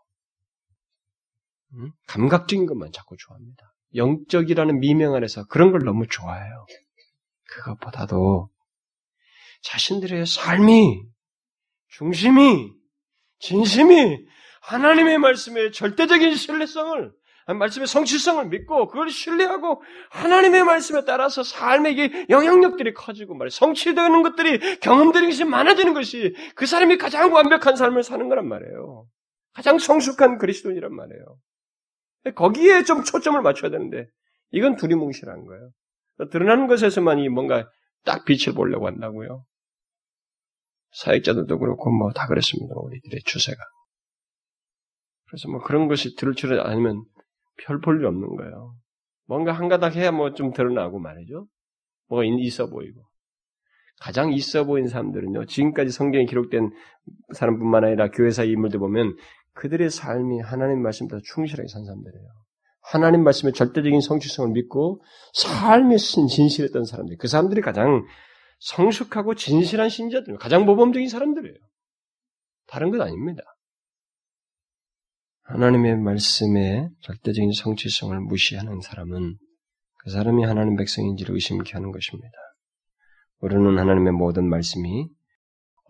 음? 1.74 1.92
감각적인 2.08 2.66
것만 2.66 2.92
자꾸 2.92 3.16
좋아합니다. 3.18 3.73
영적이라는 3.96 4.80
미명 4.80 5.16
안에서 5.16 5.46
그런 5.48 5.72
걸 5.72 5.82
너무 5.84 6.08
좋아해요. 6.08 6.66
그것보다도 7.50 8.50
자신들의 9.62 10.26
삶이, 10.26 11.04
중심이, 11.90 12.72
진심이 13.40 14.26
하나님의 14.62 15.18
말씀의 15.20 15.72
절대적인 15.72 16.36
신뢰성을 16.36 17.12
말씀의 17.46 17.88
성취성을 17.88 18.46
믿고 18.48 18.88
그걸 18.88 19.10
신뢰하고 19.10 19.84
하나님의 20.12 20.64
말씀에 20.64 21.04
따라서 21.06 21.44
삶의 21.44 22.28
영향력들이 22.30 22.94
커지고 22.94 23.36
말이에요. 23.36 23.50
성취되는 23.50 24.24
것들이 24.24 24.80
경험되는 24.80 25.30
것이 25.30 25.44
많아지는 25.44 25.94
것이 25.94 26.34
그 26.56 26.66
사람이 26.66 26.98
가장 26.98 27.34
완벽한 27.34 27.76
삶을 27.76 28.04
사는 28.04 28.30
거란 28.30 28.48
말이에요. 28.48 29.06
가장 29.54 29.78
성숙한 29.78 30.38
그리스도인이란 30.38 30.96
말이에요. 30.96 31.38
거기에 32.32 32.84
좀 32.84 33.04
초점을 33.04 33.42
맞춰야 33.42 33.70
되는데 33.72 34.08
이건 34.52 34.76
두리뭉실한 34.76 35.46
거예요. 35.46 35.72
드러나는 36.32 36.68
것에서만 36.68 37.20
이 37.20 37.30
뭔가 37.30 37.70
딱 38.06 38.24
빛을 38.26 38.54
보려고 38.56 38.88
한다고요. 38.88 39.44
사역자들도 40.94 41.58
그렇고 41.58 41.92
뭐 41.92 42.12
다 42.12 42.28
그랬습니다. 42.28 42.76
우리들의 42.78 43.22
추세가. 43.26 43.58
그래서 45.28 45.50
뭐 45.50 45.60
그런 45.62 45.88
것이 45.88 46.16
들을 46.16 46.36
줄 46.36 46.60
알면 46.60 47.04
별 47.66 47.82
볼 47.82 48.00
일 48.00 48.06
없는 48.06 48.36
거예요. 48.36 48.76
뭔가 49.26 49.52
한 49.52 49.68
가닥 49.70 49.96
해야 49.96 50.12
뭐 50.12 50.34
좀 50.34 50.54
드러나고 50.54 51.00
말이죠. 51.00 51.48
뭐가 52.10 52.24
있어 52.40 52.68
보이고. 52.68 53.02
가장 54.02 54.34
있어 54.34 54.66
보인 54.66 54.88
사람들은요, 54.88 55.46
지금까지 55.46 55.92
성경에 55.92 56.26
기록된 56.26 56.72
사람뿐만 57.34 57.86
아니라 57.86 58.10
교회사 58.12 58.44
인물들 58.44 58.80
보면 58.80 59.16
그들의 59.54 59.90
삶이 59.90 60.42
하나님 60.42 60.82
말씀보다 60.82 61.22
충실하게 61.24 61.68
산 61.68 61.86
사람들이에요. 61.86 62.28
하나님 62.82 63.24
말씀의 63.24 63.54
절대적인 63.54 64.02
성취성을 64.02 64.52
믿고 64.52 65.02
삶이 65.34 65.98
진실했던 65.98 66.86
사람들. 66.86 67.18
그 67.18 67.28
사람들이 67.28 67.62
가장 67.62 68.06
성숙하고 68.60 69.36
진실한 69.36 69.90
신자들, 69.90 70.38
가장 70.38 70.66
모범적인 70.66 71.08
사람들이에요. 71.08 71.58
다른 72.68 72.92
건 72.92 73.02
아닙니다. 73.02 73.44
하나님의 75.44 75.98
말씀의 75.98 76.90
절대적인 77.02 77.52
성취성을 77.52 78.18
무시하는 78.20 78.82
사람은 78.82 79.38
그 80.00 80.10
사람이 80.10 80.44
하나님 80.44 80.76
백성인지를 80.76 81.36
의심케 81.36 81.74
하는 81.74 81.92
것입니다. 81.92 82.38
우리는 83.40 83.78
하나님의 83.78 84.14
모든 84.14 84.48
말씀이 84.48 85.10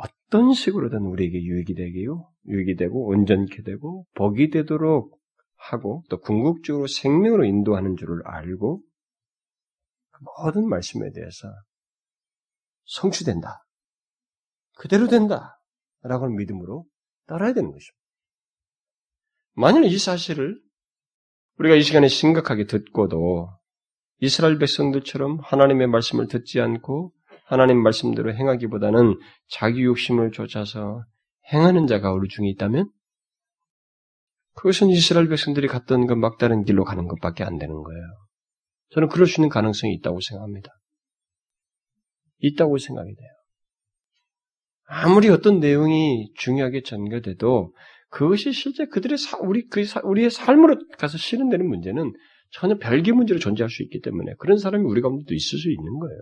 어떤 0.03 0.53
식으로든 0.53 0.99
우리에게 1.05 1.41
유익이 1.41 1.75
되게요, 1.75 2.29
유익이 2.47 2.75
되고 2.75 3.07
온전케 3.07 3.63
되고 3.63 4.05
복이 4.15 4.49
되도록 4.49 5.19
하고 5.55 6.03
또 6.09 6.19
궁극적으로 6.19 6.87
생명으로 6.87 7.45
인도하는 7.45 7.95
줄을 7.95 8.21
알고 8.25 8.81
그 10.11 10.23
모든 10.23 10.67
말씀에 10.67 11.11
대해서 11.11 11.47
성취된다. 12.85 13.65
그대로 14.75 15.07
된다. 15.07 15.59
라고 16.01 16.25
하는 16.25 16.35
믿음으로 16.35 16.85
따라야 17.27 17.53
되는 17.53 17.71
것입니다. 17.71 17.97
만일 19.53 19.85
이 19.85 19.97
사실을 19.97 20.61
우리가 21.59 21.75
이 21.75 21.81
시간에 21.81 22.09
심각하게 22.09 22.65
듣고도 22.65 23.57
이스라엘 24.19 24.57
백성들처럼 24.57 25.39
하나님의 25.41 25.87
말씀을 25.87 26.27
듣지 26.27 26.59
않고 26.59 27.13
하나님 27.43 27.81
말씀대로 27.83 28.33
행하기보다는 28.33 29.19
자기 29.49 29.83
욕심을 29.83 30.31
쫓아서 30.31 31.03
행하는 31.51 31.87
자가 31.87 32.11
우리 32.13 32.29
중에 32.29 32.47
있다면 32.49 32.89
그것은 34.55 34.89
이스라엘 34.89 35.27
백성들이 35.27 35.67
갔던 35.67 36.07
그 36.07 36.13
막다른 36.13 36.63
길로 36.63 36.83
가는 36.83 37.07
것밖에 37.07 37.43
안 37.43 37.57
되는 37.57 37.73
거예요. 37.73 38.03
저는 38.91 39.09
그럴 39.09 39.27
수 39.27 39.41
있는 39.41 39.49
가능성이 39.49 39.93
있다고 39.95 40.19
생각합니다. 40.21 40.69
있다고 42.39 42.77
생각이 42.77 43.15
돼요. 43.15 43.29
아무리 44.85 45.29
어떤 45.29 45.59
내용이 45.59 46.31
중요하게 46.35 46.83
전개돼도 46.83 47.73
그것이 48.09 48.53
실제 48.53 48.85
그들의 48.85 49.17
사, 49.17 49.37
우리 49.39 49.67
그 49.67 49.83
사, 49.85 50.01
우리의 50.03 50.29
삶으로 50.29 50.77
가서 50.99 51.17
실현되는 51.17 51.67
문제는 51.67 52.13
전혀 52.51 52.77
별개 52.77 53.11
문제로 53.11 53.39
존재할 53.39 53.71
수 53.71 53.81
있기 53.81 54.01
때문에 54.01 54.33
그런 54.37 54.59
사람이 54.59 54.85
우리 54.85 55.01
가운데도 55.01 55.33
있을 55.33 55.57
수 55.57 55.71
있는 55.71 55.99
거예요. 55.99 56.19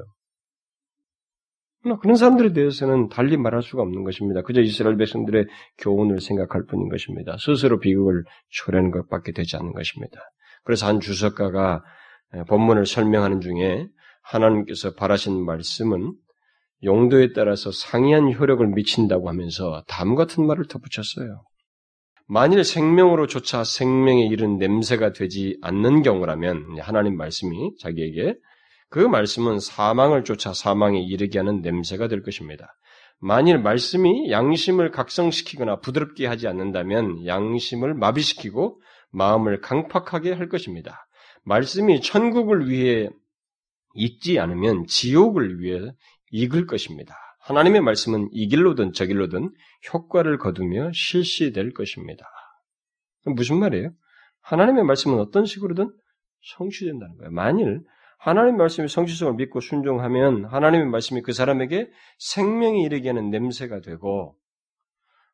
그런 2.01 2.15
사람들에 2.15 2.53
대해서는 2.53 3.09
달리 3.09 3.37
말할 3.37 3.63
수가 3.63 3.81
없는 3.81 4.03
것입니다. 4.03 4.41
그저 4.41 4.61
이스라엘 4.61 4.97
백성들의 4.97 5.47
교훈을 5.79 6.21
생각할 6.21 6.65
뿐인 6.67 6.89
것입니다. 6.89 7.37
스스로 7.39 7.79
비극을 7.79 8.23
초래하는 8.49 8.91
것밖에 8.91 9.31
되지 9.31 9.57
않는 9.57 9.73
것입니다. 9.73 10.19
그래서 10.63 10.85
한 10.85 10.99
주석가가 10.99 11.83
본문을 12.47 12.85
설명하는 12.85 13.41
중에 13.41 13.87
하나님께서 14.21 14.93
바라신 14.93 15.43
말씀은 15.43 16.13
용도에 16.83 17.33
따라서 17.33 17.71
상이한 17.71 18.31
효력을 18.31 18.65
미친다고 18.67 19.29
하면서 19.29 19.83
다음 19.87 20.15
같은 20.15 20.45
말을 20.45 20.65
덧붙였어요. 20.67 21.43
만일 22.27 22.63
생명으로조차 22.63 23.63
생명에 23.63 24.25
이른 24.27 24.57
냄새가 24.57 25.13
되지 25.13 25.57
않는 25.61 26.01
경우라면 26.01 26.79
하나님 26.79 27.17
말씀이 27.17 27.75
자기에게 27.79 28.35
그 28.91 28.99
말씀은 28.99 29.59
사망을 29.59 30.25
쫓아 30.25 30.53
사망에 30.53 31.01
이르게 31.01 31.39
하는 31.39 31.61
냄새가 31.61 32.09
될 32.09 32.21
것입니다. 32.21 32.75
만일 33.19 33.57
말씀이 33.57 34.29
양심을 34.29 34.91
각성시키거나 34.91 35.79
부드럽게 35.79 36.27
하지 36.27 36.47
않는다면 36.47 37.25
양심을 37.25 37.93
마비시키고 37.93 38.81
마음을 39.11 39.61
강팍하게 39.61 40.33
할 40.33 40.49
것입니다. 40.49 41.07
말씀이 41.43 42.01
천국을 42.01 42.69
위해 42.69 43.09
잊지 43.93 44.39
않으면 44.39 44.85
지옥을 44.87 45.61
위해 45.61 45.93
익을 46.31 46.67
것입니다. 46.67 47.15
하나님의 47.39 47.79
말씀은 47.81 48.27
이 48.33 48.49
길로든 48.49 48.91
저 48.91 49.05
길로든 49.05 49.53
효과를 49.93 50.37
거두며 50.37 50.91
실시될 50.93 51.71
것입니다. 51.73 52.25
무슨 53.23 53.57
말이에요? 53.57 53.91
하나님의 54.41 54.83
말씀은 54.83 55.17
어떤 55.17 55.45
식으로든 55.45 55.93
성취된다는 56.57 57.15
거예요. 57.17 57.31
만일 57.31 57.81
하나님의 58.21 58.57
말씀의 58.57 58.87
성취성을 58.87 59.33
믿고 59.33 59.59
순종하면 59.59 60.45
하나님의 60.45 60.87
말씀이 60.87 61.21
그 61.23 61.33
사람에게 61.33 61.89
생명이 62.19 62.83
이르게 62.83 63.09
하는 63.09 63.31
냄새가 63.31 63.81
되고 63.81 64.37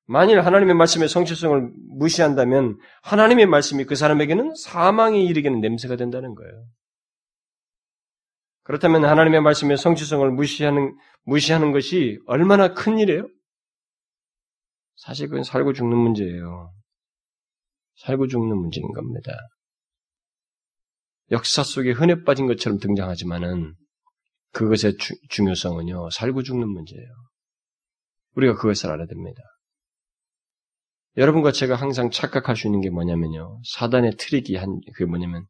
만일 0.06 0.40
하나님의 0.40 0.74
말씀의 0.74 1.10
성취성을 1.10 1.70
무시한다면 1.98 2.80
하나님의 3.04 3.46
말씀이 3.46 3.84
그 3.84 3.96
사람에게는 3.96 4.56
사망에 4.56 5.22
이르게 5.22 5.50
하는 5.50 5.60
냄새가 5.60 5.98
된다는 5.98 6.34
거예요. 6.34 6.66
그렇다면 8.64 9.04
하나님의 9.04 9.42
말씀의 9.42 9.76
성취성을 9.76 10.30
무시하는, 10.32 10.98
무시하는 11.26 11.74
것이 11.74 12.20
얼마나 12.26 12.74
큰 12.74 13.00
일이에요? 13.00 13.28
사실 14.96 15.28
그건 15.28 15.44
살고 15.44 15.74
죽는 15.74 15.98
문제예요. 15.98 16.72
살고 17.98 18.28
죽는 18.28 18.58
문제인 18.58 18.94
겁니다. 18.94 19.34
역사 21.32 21.64
속에 21.64 21.92
흔해 21.92 22.24
빠진 22.24 22.48
것처럼 22.48 22.80
등장하지만은 22.80 23.76
그것의 24.54 24.98
주, 24.98 25.14
중요성은요, 25.30 26.10
살고 26.10 26.44
죽는 26.44 26.68
문제예요. 26.68 27.08
우리가 28.36 28.56
그것을 28.56 28.90
알아야 28.92 29.08
됩니다. 29.08 29.42
여러분과 31.18 31.52
제가 31.52 31.76
항상 31.76 32.12
착각할 32.12 32.56
수 32.56 32.68
있는 32.68 32.80
게 32.82 32.90
뭐냐면요. 32.90 33.60
사단의 33.76 34.14
트릭이 34.18 34.56
한, 34.56 34.80
그게 34.94 35.06
뭐냐면, 35.06 35.46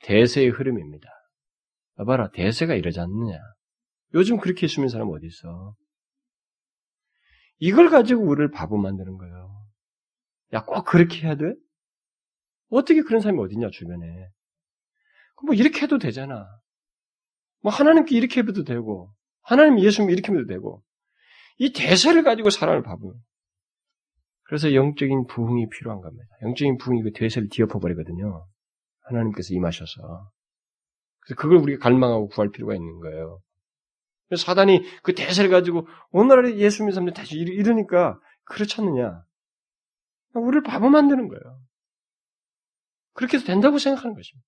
대세의 0.00 0.48
흐름입니다. 0.48 1.08
봐라, 2.06 2.30
대세가 2.30 2.74
이러지 2.74 2.98
않느냐. 2.98 3.38
요즘 4.14 4.38
그렇게 4.38 4.66
숨는 4.66 4.88
사람 4.88 5.08
어디 5.10 5.26
있어? 5.26 5.74
이걸 7.58 7.90
가지고 7.90 8.24
우리를 8.24 8.50
바보 8.50 8.76
만드는 8.76 9.18
거예요. 9.18 9.62
야, 10.54 10.64
꼭 10.64 10.84
그렇게 10.84 11.26
해야 11.26 11.36
돼? 11.36 11.44
어떻게 12.70 13.02
그런 13.02 13.20
사람이 13.20 13.40
어딨냐, 13.40 13.70
주변에. 13.70 14.28
뭐 15.44 15.54
이렇게 15.54 15.82
해도 15.82 15.98
되잖아. 15.98 16.46
뭐 17.60 17.72
하나님께 17.72 18.16
이렇게 18.16 18.40
해도 18.40 18.64
되고, 18.64 19.12
하나님 19.42 19.80
예수님 19.80 20.10
이렇게 20.10 20.32
해도 20.32 20.46
되고, 20.46 20.82
이 21.58 21.72
대세를 21.72 22.22
가지고 22.22 22.50
사람을 22.50 22.82
바보. 22.82 23.14
그래서 24.44 24.74
영적인 24.74 25.26
부흥이 25.28 25.68
필요한 25.70 26.00
겁니다. 26.00 26.26
영적인 26.42 26.78
부흥이 26.78 27.02
그 27.02 27.12
대세를 27.12 27.48
뒤엎어버리거든요. 27.50 28.46
하나님께서 29.04 29.54
임하셔서. 29.54 30.30
그래서 31.20 31.40
그걸 31.40 31.58
우리가 31.58 31.82
갈망하고 31.82 32.28
구할 32.28 32.50
필요가 32.50 32.74
있는 32.74 33.00
거예요. 33.00 33.40
사단이 34.36 34.82
그 35.02 35.14
대세를 35.14 35.50
가지고 35.50 35.86
오늘날의 36.10 36.58
예수 36.58 36.82
믿는 36.82 36.92
사람들 36.92 37.14
다시 37.14 37.36
이러니까 37.36 38.18
그렇지 38.44 38.80
않느냐. 38.80 39.22
우리를 40.34 40.62
바보 40.62 40.88
만드는 40.88 41.28
거예요. 41.28 41.60
그렇게 43.14 43.36
해도 43.36 43.46
된다고 43.46 43.78
생각하는 43.78 44.14
것입니다. 44.14 44.46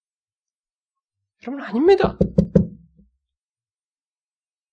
여러분 1.46 1.64
아닙니다. 1.64 2.18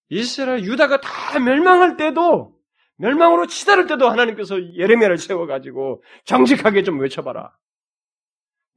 이스라엘 0.10 0.64
유다가 0.64 1.00
다 1.00 1.40
멸망할 1.40 1.98
때도 1.98 2.54
멸망으로 2.98 3.48
치달을 3.48 3.88
때도 3.88 4.10
하나님께서 4.10 4.58
예레미야를 4.76 5.18
세워 5.18 5.46
가지고 5.46 6.04
정직하게 6.26 6.84
좀 6.84 7.00
외쳐봐라. 7.00 7.52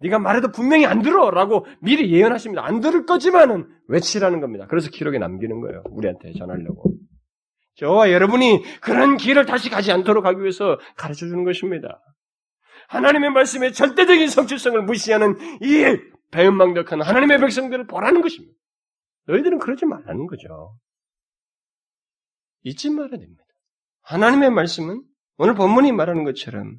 네가 0.00 0.18
말해도 0.18 0.50
분명히 0.50 0.86
안 0.86 1.02
들어라고 1.02 1.66
미리 1.80 2.12
예언하십니다. 2.12 2.64
안 2.64 2.80
들을 2.80 3.06
거지만은 3.06 3.68
외치라는 3.88 4.40
겁니다. 4.40 4.66
그래서 4.68 4.90
기록에 4.90 5.18
남기는 5.18 5.60
거예요. 5.60 5.82
우리한테 5.90 6.32
전하려고. 6.38 6.94
저와 7.76 8.12
여러분이 8.12 8.62
그런 8.80 9.16
길을 9.16 9.46
다시 9.46 9.70
가지 9.70 9.92
않도록 9.92 10.24
하기 10.26 10.40
위해서 10.40 10.78
가르쳐 10.96 11.26
주는 11.26 11.44
것입니다. 11.44 12.00
하나님의 12.88 13.30
말씀의 13.30 13.72
절대적인 13.72 14.28
성취성을 14.28 14.80
무시하는 14.82 15.36
이 15.62 16.13
배은망덕한 16.34 17.00
하나님의 17.00 17.38
백성들을 17.38 17.86
보라는 17.86 18.20
것입니다. 18.20 18.58
너희들은 19.26 19.58
그러지 19.58 19.86
말라는 19.86 20.26
거죠. 20.26 20.76
잊지 22.62 22.90
말아야 22.90 23.18
됩니다. 23.18 23.44
하나님의 24.02 24.50
말씀은 24.50 25.02
오늘 25.36 25.54
본문이 25.54 25.92
말하는 25.92 26.24
것처럼 26.24 26.78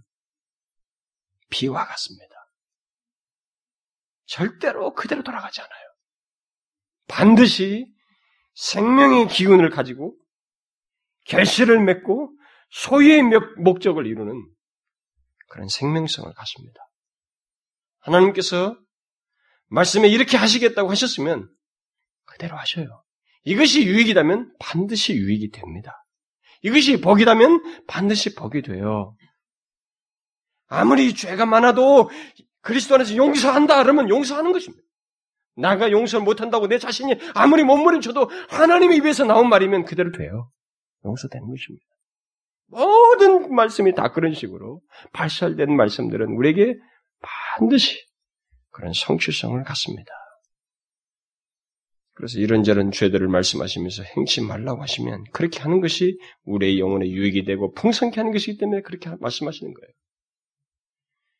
비와 1.49 1.85
같습니다. 1.85 2.35
절대로 4.25 4.93
그대로 4.93 5.23
돌아가지 5.23 5.61
않아요. 5.61 5.85
반드시 7.07 7.85
생명의 8.55 9.27
기운을 9.27 9.69
가지고 9.69 10.17
결실을 11.25 11.83
맺고 11.83 12.31
소유의 12.71 13.23
목적을 13.57 14.05
이루는 14.05 14.33
그런 15.47 15.67
생명성을 15.67 16.33
갖습니다. 16.33 16.79
하나님께서 17.99 18.77
말씀에 19.67 20.07
이렇게 20.07 20.37
하시겠다고 20.37 20.89
하셨으면 20.89 21.49
그대로 22.25 22.57
하셔요. 22.57 23.03
이것이 23.43 23.85
유익이라면 23.85 24.53
반드시 24.59 25.13
유익이 25.13 25.51
됩니다. 25.51 26.05
이것이 26.61 26.99
복이라면 26.99 27.85
반드시 27.87 28.33
복이 28.33 28.63
돼요. 28.63 29.15
아무리 30.67 31.13
죄가 31.13 31.45
많아도 31.45 32.09
그리스도 32.61 32.95
안에서 32.95 33.15
용서한다 33.15 33.83
그러면 33.83 34.09
용서하는 34.09 34.51
것입니다. 34.51 34.83
나가 35.55 35.91
용서를 35.91 36.25
못한다고 36.25 36.67
내 36.67 36.79
자신이 36.79 37.15
아무리 37.33 37.63
몸부림쳐도 37.63 38.29
하나님의 38.49 38.97
입에서 38.97 39.23
나온 39.25 39.47
말이면 39.47 39.85
그대로 39.85 40.11
돼요. 40.11 40.49
용서되는 41.05 41.47
것입니다. 41.47 41.85
모든 42.67 43.53
말씀이 43.53 43.93
다 43.93 44.11
그런 44.11 44.33
식으로 44.33 44.81
발설된 45.13 45.73
말씀들은 45.75 46.35
우리에게 46.35 46.75
반드시 47.21 48.04
그런 48.75 48.91
성취성을 48.93 49.63
갖습니다. 49.63 50.11
그래서 52.11 52.39
이런저런 52.39 52.91
죄들을 52.91 53.25
말씀하시면서 53.27 54.03
행치 54.03 54.41
말라고 54.41 54.81
하시면 54.81 55.23
그렇게 55.31 55.59
하는 55.59 55.79
것이 55.79 56.17
우리의 56.43 56.79
영혼에 56.79 57.07
유익이 57.07 57.45
되고 57.45 57.71
풍성케 57.71 58.19
하는 58.19 58.33
것이기 58.33 58.57
때문에 58.57 58.81
그렇게 58.81 59.09
말씀하시는 59.19 59.73
거예요. 59.73 59.93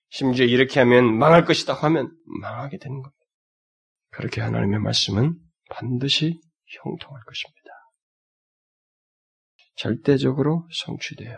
심지어 0.10 0.46
이렇게 0.46 0.80
하면 0.80 1.18
망할 1.18 1.44
것이다 1.44 1.74
하면 1.74 2.16
망하게 2.42 2.78
되는 2.78 3.02
겁니다. 3.02 3.26
그렇게 4.12 4.40
하나님의 4.40 4.80
말씀은 4.80 5.38
반드시 5.70 6.40
형통할 6.84 7.22
것입니다. 7.24 7.70
절대적으로 9.76 10.70
성취돼요. 10.72 11.36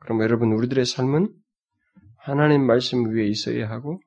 그럼 0.00 0.20
여러분 0.20 0.52
우리들의 0.52 0.84
삶은 0.84 1.32
하나님 2.18 2.66
말씀 2.66 3.10
위에 3.14 3.26
있어야 3.26 3.70
하고 3.70 4.02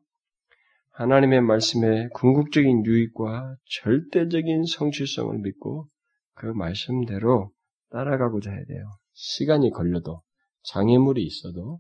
하나님의 0.92 1.42
말씀의 1.42 2.10
궁극적인 2.14 2.86
유익과 2.86 3.56
절대적인 3.66 4.66
성취성을 4.66 5.38
믿고 5.40 5.88
그 6.34 6.48
말씀대로 6.48 7.52
따라가고자 7.90 8.52
해야 8.52 8.66
돼요. 8.66 8.92
시간이 9.14 9.72
걸려도 9.72 10.22
장애물이 10.64 11.24
있어도 11.24 11.80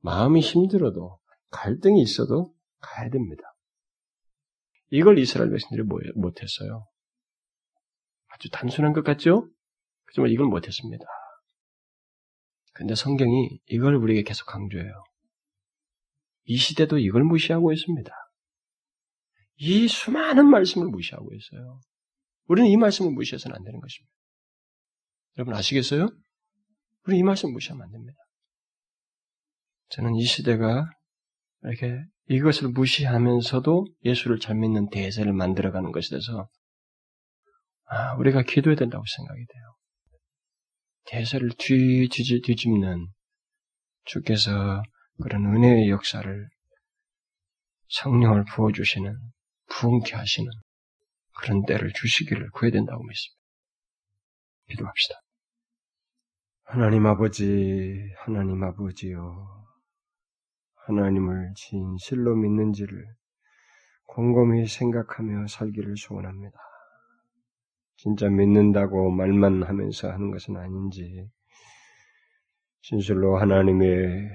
마음이 0.00 0.40
힘들어도 0.40 1.18
갈등이 1.50 2.00
있어도 2.02 2.54
가야 2.80 3.10
됩니다. 3.10 3.42
이걸 4.90 5.18
이스라엘 5.18 5.50
백성들이 5.50 5.82
못했어요. 6.14 6.86
아주 8.28 8.48
단순한 8.50 8.92
것 8.92 9.04
같죠? 9.04 9.48
하지만 10.06 10.30
이걸 10.30 10.46
못했습니다. 10.46 11.04
근데 12.74 12.94
성경이 12.94 13.60
이걸 13.66 13.96
우리에게 13.96 14.22
계속 14.22 14.46
강조해요. 14.46 15.04
이 16.44 16.56
시대도 16.56 16.98
이걸 16.98 17.24
무시하고 17.24 17.72
있습니다. 17.72 18.21
이 19.64 19.86
수많은 19.86 20.48
말씀을 20.50 20.88
무시하고 20.88 21.32
있어요. 21.32 21.80
우리는 22.48 22.68
이 22.68 22.76
말씀을 22.76 23.12
무시해서는 23.12 23.56
안 23.56 23.62
되는 23.62 23.78
것입니다. 23.78 24.12
여러분 25.38 25.54
아시겠어요? 25.54 26.08
우리 27.06 27.18
이 27.18 27.22
말씀 27.22 27.52
무시하면 27.52 27.84
안 27.84 27.92
됩니다. 27.92 28.18
저는 29.90 30.16
이 30.16 30.24
시대가 30.24 30.90
이렇게 31.62 31.96
이것을 32.28 32.70
무시하면서도 32.70 33.86
예수를 34.04 34.40
잘 34.40 34.56
믿는 34.56 34.90
대세를 34.90 35.32
만들어가는 35.32 35.92
것에 35.92 36.10
대해서 36.10 36.48
아, 37.84 38.14
우리가 38.16 38.42
기도해야 38.42 38.76
된다고 38.76 39.04
생각이 39.16 39.46
돼요. 39.46 39.74
대세를 41.04 41.50
뒤, 41.56 42.08
뒤, 42.08 42.40
뒤집는 42.40 43.06
주께서 44.06 44.82
그런 45.22 45.54
은혜의 45.54 45.88
역사를 45.88 46.48
성령을 47.90 48.44
부어주시는 48.46 49.16
부흥케 49.72 50.14
하시는 50.14 50.50
그런 51.38 51.64
때를 51.64 51.92
주시기를 51.94 52.50
구해야 52.50 52.72
된다고 52.72 53.02
믿습니다. 53.02 53.42
기도합시다. 54.68 55.14
하나님 56.64 57.06
아버지, 57.06 57.98
하나님 58.18 58.62
아버지요. 58.62 59.66
하나님을 60.86 61.52
진실로 61.56 62.34
믿는지를 62.34 63.04
곰곰이 64.06 64.66
생각하며 64.66 65.46
살기를 65.46 65.96
소원합니다. 65.96 66.58
진짜 67.96 68.28
믿는다고 68.28 69.10
말만 69.10 69.62
하면서 69.62 70.10
하는 70.10 70.30
것은 70.30 70.56
아닌지, 70.56 71.30
진실로 72.82 73.38
하나님의 73.38 74.28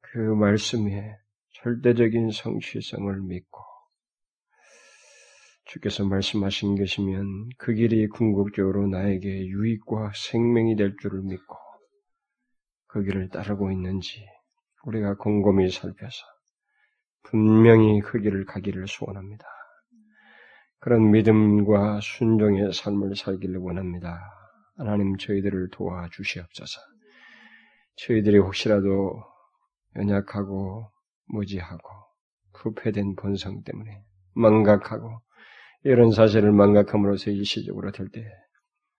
그 0.00 0.18
말씀에 0.18 1.16
절대적인 1.54 2.30
성취성을 2.30 3.20
믿고, 3.22 3.73
주께서 5.64 6.04
말씀하신 6.04 6.76
것이면 6.76 7.48
그 7.58 7.72
길이 7.74 8.06
궁극적으로 8.08 8.86
나에게 8.86 9.46
유익과 9.46 10.12
생명이 10.14 10.76
될 10.76 10.96
줄을 11.00 11.22
믿고, 11.22 11.56
그 12.86 13.02
길을 13.02 13.30
따르고 13.30 13.70
있는지, 13.72 14.26
우리가 14.84 15.14
곰곰이 15.16 15.70
살펴서 15.70 16.24
분명히 17.22 18.00
그 18.00 18.20
길을 18.20 18.44
가기를 18.44 18.86
소원합니다. 18.86 19.46
그런 20.78 21.10
믿음과 21.10 22.00
순종의 22.02 22.74
삶을 22.74 23.16
살기를 23.16 23.56
원합니다. 23.56 24.20
하나님 24.76 25.16
저희들을 25.16 25.70
도와주시옵소서. 25.70 26.80
저희들이 27.96 28.38
혹시라도 28.38 29.22
연약하고 29.96 30.90
무지하고 31.26 31.88
부패된 32.52 33.16
본성 33.16 33.62
때문에 33.64 34.04
망각하고 34.34 35.20
이런 35.84 36.10
사실을 36.12 36.52
망각함으로써 36.52 37.30
일시적으로 37.30 37.92
될 37.92 38.08
때 38.10 38.24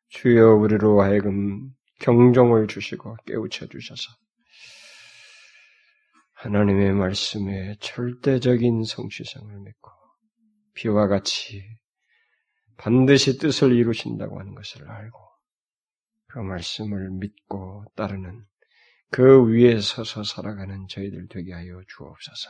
주여 0.10 0.54
우리로 0.56 1.02
하여금 1.02 1.72
경종을 2.00 2.68
주시고 2.68 3.18
깨우쳐 3.26 3.68
주셔서 3.68 4.02
하나님의 6.34 6.94
말씀에 6.94 7.76
절대적인 7.80 8.84
성취성을 8.84 9.60
믿고 9.62 9.92
비와 10.76 11.08
같이 11.08 11.64
반드시 12.78 13.38
뜻을 13.40 13.74
이루신다고 13.74 14.40
하는 14.40 14.54
것을 14.54 14.88
알고 14.90 15.18
그 16.28 16.40
말씀을 16.40 17.10
믿고 17.12 17.86
따르는 17.96 18.46
그 19.12 19.46
위에 19.48 19.80
서서 19.80 20.24
살아가는 20.24 20.88
저희들 20.90 21.28
되게 21.30 21.54
하여 21.54 21.82
주옵소서. 21.88 22.50